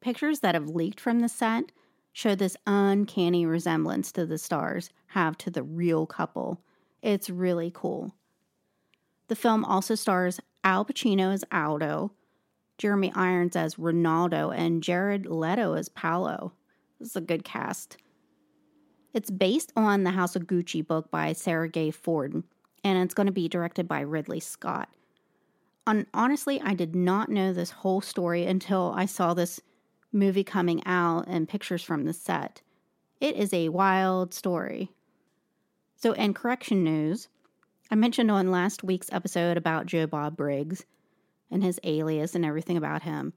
Pictures 0.00 0.38
that 0.38 0.54
have 0.54 0.68
leaked 0.68 1.00
from 1.00 1.18
the 1.18 1.28
set 1.28 1.72
show 2.12 2.36
this 2.36 2.56
uncanny 2.68 3.44
resemblance 3.44 4.12
to 4.12 4.24
the 4.24 4.38
stars 4.38 4.90
have 5.08 5.36
to 5.38 5.50
the 5.50 5.64
real 5.64 6.06
couple. 6.06 6.60
It's 7.02 7.30
really 7.30 7.72
cool. 7.74 8.14
The 9.26 9.34
film 9.34 9.64
also 9.64 9.96
stars 9.96 10.38
Al 10.62 10.84
Pacino 10.84 11.34
as 11.34 11.44
Aldo, 11.50 12.12
Jeremy 12.78 13.12
Irons 13.14 13.56
as 13.56 13.76
Ronaldo, 13.76 14.54
and 14.56 14.82
Jared 14.82 15.26
Leto 15.26 15.74
as 15.74 15.88
Paolo. 15.88 16.52
This 16.98 17.10
is 17.10 17.16
a 17.16 17.20
good 17.20 17.44
cast. 17.44 17.96
It's 19.14 19.30
based 19.30 19.72
on 19.76 20.04
the 20.04 20.10
House 20.10 20.36
of 20.36 20.46
Gucci 20.46 20.86
book 20.86 21.10
by 21.10 21.32
Sarah 21.32 21.68
Gay 21.68 21.90
Ford, 21.90 22.42
and 22.84 22.98
it's 22.98 23.14
going 23.14 23.26
to 23.26 23.32
be 23.32 23.48
directed 23.48 23.88
by 23.88 24.00
Ridley 24.00 24.40
Scott 24.40 24.88
honestly, 26.12 26.60
I 26.60 26.74
did 26.74 26.94
not 26.94 27.28
know 27.28 27.52
this 27.52 27.70
whole 27.70 28.00
story 28.00 28.44
until 28.44 28.92
I 28.96 29.06
saw 29.06 29.34
this 29.34 29.60
movie 30.12 30.44
coming 30.44 30.82
out 30.84 31.26
and 31.28 31.48
pictures 31.48 31.82
from 31.82 32.04
the 32.04 32.12
set. 32.12 32.62
It 33.20 33.36
is 33.36 33.52
a 33.52 33.68
wild 33.68 34.34
story. 34.34 34.90
So, 35.96 36.12
in 36.12 36.34
correction 36.34 36.84
news, 36.84 37.28
I 37.90 37.94
mentioned 37.94 38.30
on 38.30 38.50
last 38.50 38.84
week's 38.84 39.12
episode 39.12 39.56
about 39.56 39.86
Joe 39.86 40.06
Bob 40.06 40.36
Briggs 40.36 40.84
and 41.50 41.62
his 41.62 41.80
alias 41.84 42.34
and 42.34 42.44
everything 42.44 42.76
about 42.76 43.02
him. 43.02 43.32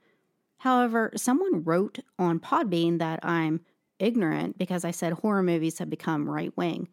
However, 0.58 1.12
someone 1.16 1.64
wrote 1.64 2.00
on 2.18 2.40
Podbean 2.40 3.00
that 3.00 3.20
I'm 3.24 3.62
ignorant 4.00 4.58
because 4.58 4.84
I 4.84 4.92
said 4.92 5.14
horror 5.14 5.44
movies 5.44 5.80
have 5.80 5.90
become 5.90 6.30
right 6.30 6.56
wing. 6.58 6.90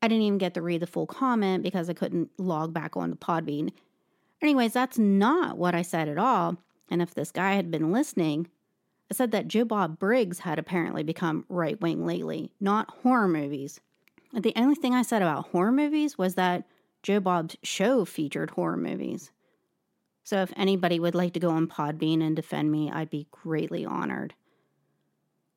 I 0.00 0.08
didn't 0.08 0.24
even 0.24 0.38
get 0.38 0.54
to 0.54 0.62
read 0.62 0.82
the 0.82 0.86
full 0.86 1.06
comment 1.06 1.62
because 1.62 1.88
I 1.88 1.94
couldn't 1.94 2.30
log 2.38 2.72
back 2.72 2.96
on 2.96 3.10
the 3.10 3.16
Podbean 3.16 3.70
Anyways, 4.42 4.72
that's 4.72 4.98
not 4.98 5.56
what 5.56 5.74
I 5.74 5.82
said 5.82 6.08
at 6.08 6.18
all. 6.18 6.56
And 6.90 7.00
if 7.00 7.14
this 7.14 7.30
guy 7.30 7.54
had 7.54 7.70
been 7.70 7.92
listening, 7.92 8.48
I 9.10 9.14
said 9.14 9.30
that 9.30 9.46
Joe 9.46 9.64
Bob 9.64 10.00
Briggs 10.00 10.40
had 10.40 10.58
apparently 10.58 11.04
become 11.04 11.46
right 11.48 11.80
wing 11.80 12.04
lately, 12.04 12.52
not 12.60 12.90
horror 13.02 13.28
movies. 13.28 13.80
The 14.34 14.52
only 14.56 14.74
thing 14.74 14.94
I 14.94 15.02
said 15.02 15.22
about 15.22 15.48
horror 15.48 15.70
movies 15.70 16.18
was 16.18 16.34
that 16.34 16.66
Joe 17.02 17.20
Bob's 17.20 17.56
show 17.62 18.04
featured 18.04 18.50
horror 18.50 18.76
movies. 18.76 19.30
So 20.24 20.42
if 20.42 20.52
anybody 20.56 21.00
would 21.00 21.14
like 21.14 21.32
to 21.34 21.40
go 21.40 21.50
on 21.50 21.66
Podbean 21.66 22.22
and 22.22 22.36
defend 22.36 22.70
me, 22.70 22.90
I'd 22.90 23.10
be 23.10 23.26
greatly 23.30 23.84
honored. 23.84 24.34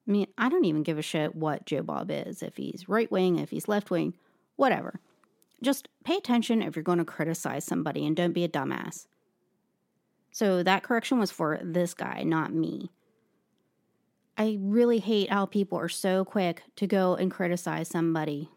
I 0.07 0.11
mean, 0.11 0.27
I 0.37 0.49
don't 0.49 0.65
even 0.65 0.83
give 0.83 0.97
a 0.97 1.03
shit 1.03 1.35
what 1.35 1.65
Joe 1.65 1.81
Bob 1.81 2.11
is, 2.11 2.43
if 2.43 2.57
he's 2.57 2.87
right 2.87 3.11
wing, 3.11 3.39
if 3.39 3.49
he's 3.49 3.67
left 3.67 3.89
wing, 3.89 4.13
whatever. 4.55 4.99
Just 5.63 5.87
pay 6.03 6.17
attention 6.17 6.61
if 6.61 6.75
you're 6.75 6.83
going 6.83 6.99
to 6.99 7.05
criticize 7.05 7.65
somebody 7.65 8.05
and 8.05 8.15
don't 8.15 8.33
be 8.33 8.43
a 8.43 8.49
dumbass. 8.49 9.07
So 10.31 10.63
that 10.63 10.83
correction 10.83 11.17
was 11.19 11.31
for 11.31 11.59
this 11.63 11.93
guy, 11.93 12.23
not 12.23 12.53
me. 12.53 12.91
I 14.37 14.57
really 14.59 14.99
hate 14.99 15.29
how 15.29 15.45
people 15.45 15.79
are 15.79 15.89
so 15.89 16.25
quick 16.25 16.63
to 16.75 16.87
go 16.87 17.15
and 17.15 17.31
criticize 17.31 17.87
somebody. 17.87 18.49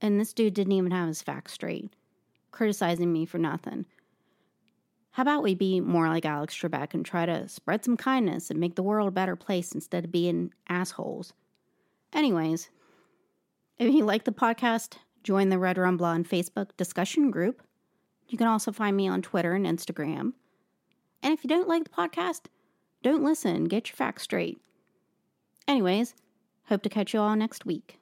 And 0.00 0.20
this 0.20 0.32
dude 0.32 0.54
didn't 0.54 0.72
even 0.72 0.92
have 0.92 1.08
his 1.08 1.20
facts 1.20 1.52
straight, 1.52 1.92
criticizing 2.50 3.12
me 3.12 3.26
for 3.26 3.38
nothing. 3.38 3.86
How 5.12 5.22
about 5.22 5.42
we 5.42 5.54
be 5.54 5.80
more 5.80 6.08
like 6.08 6.24
Alex 6.24 6.56
Trebek 6.56 6.94
and 6.94 7.04
try 7.04 7.26
to 7.26 7.48
spread 7.48 7.84
some 7.84 7.96
kindness 7.96 8.50
and 8.50 8.58
make 8.58 8.74
the 8.74 8.82
world 8.82 9.08
a 9.08 9.12
better 9.12 9.36
place 9.36 9.72
instead 9.72 10.04
of 10.04 10.12
being 10.12 10.52
assholes? 10.68 11.32
Anyways, 12.12 12.70
if 13.78 13.92
you 13.92 14.04
like 14.04 14.24
the 14.24 14.32
podcast, 14.32 14.96
Join 15.22 15.50
the 15.50 15.58
Red 15.58 15.78
Rum 15.78 15.96
Blonde 15.96 16.28
Facebook 16.28 16.76
discussion 16.76 17.30
group. 17.30 17.62
You 18.26 18.36
can 18.36 18.48
also 18.48 18.72
find 18.72 18.96
me 18.96 19.06
on 19.06 19.22
Twitter 19.22 19.52
and 19.52 19.66
Instagram. 19.66 20.32
And 21.22 21.32
if 21.32 21.44
you 21.44 21.48
don't 21.48 21.68
like 21.68 21.84
the 21.84 21.90
podcast, 21.90 22.46
don't 23.02 23.22
listen. 23.22 23.64
Get 23.64 23.88
your 23.88 23.96
facts 23.96 24.24
straight. 24.24 24.60
Anyways, 25.68 26.14
hope 26.64 26.82
to 26.82 26.88
catch 26.88 27.14
you 27.14 27.20
all 27.20 27.36
next 27.36 27.64
week. 27.64 28.01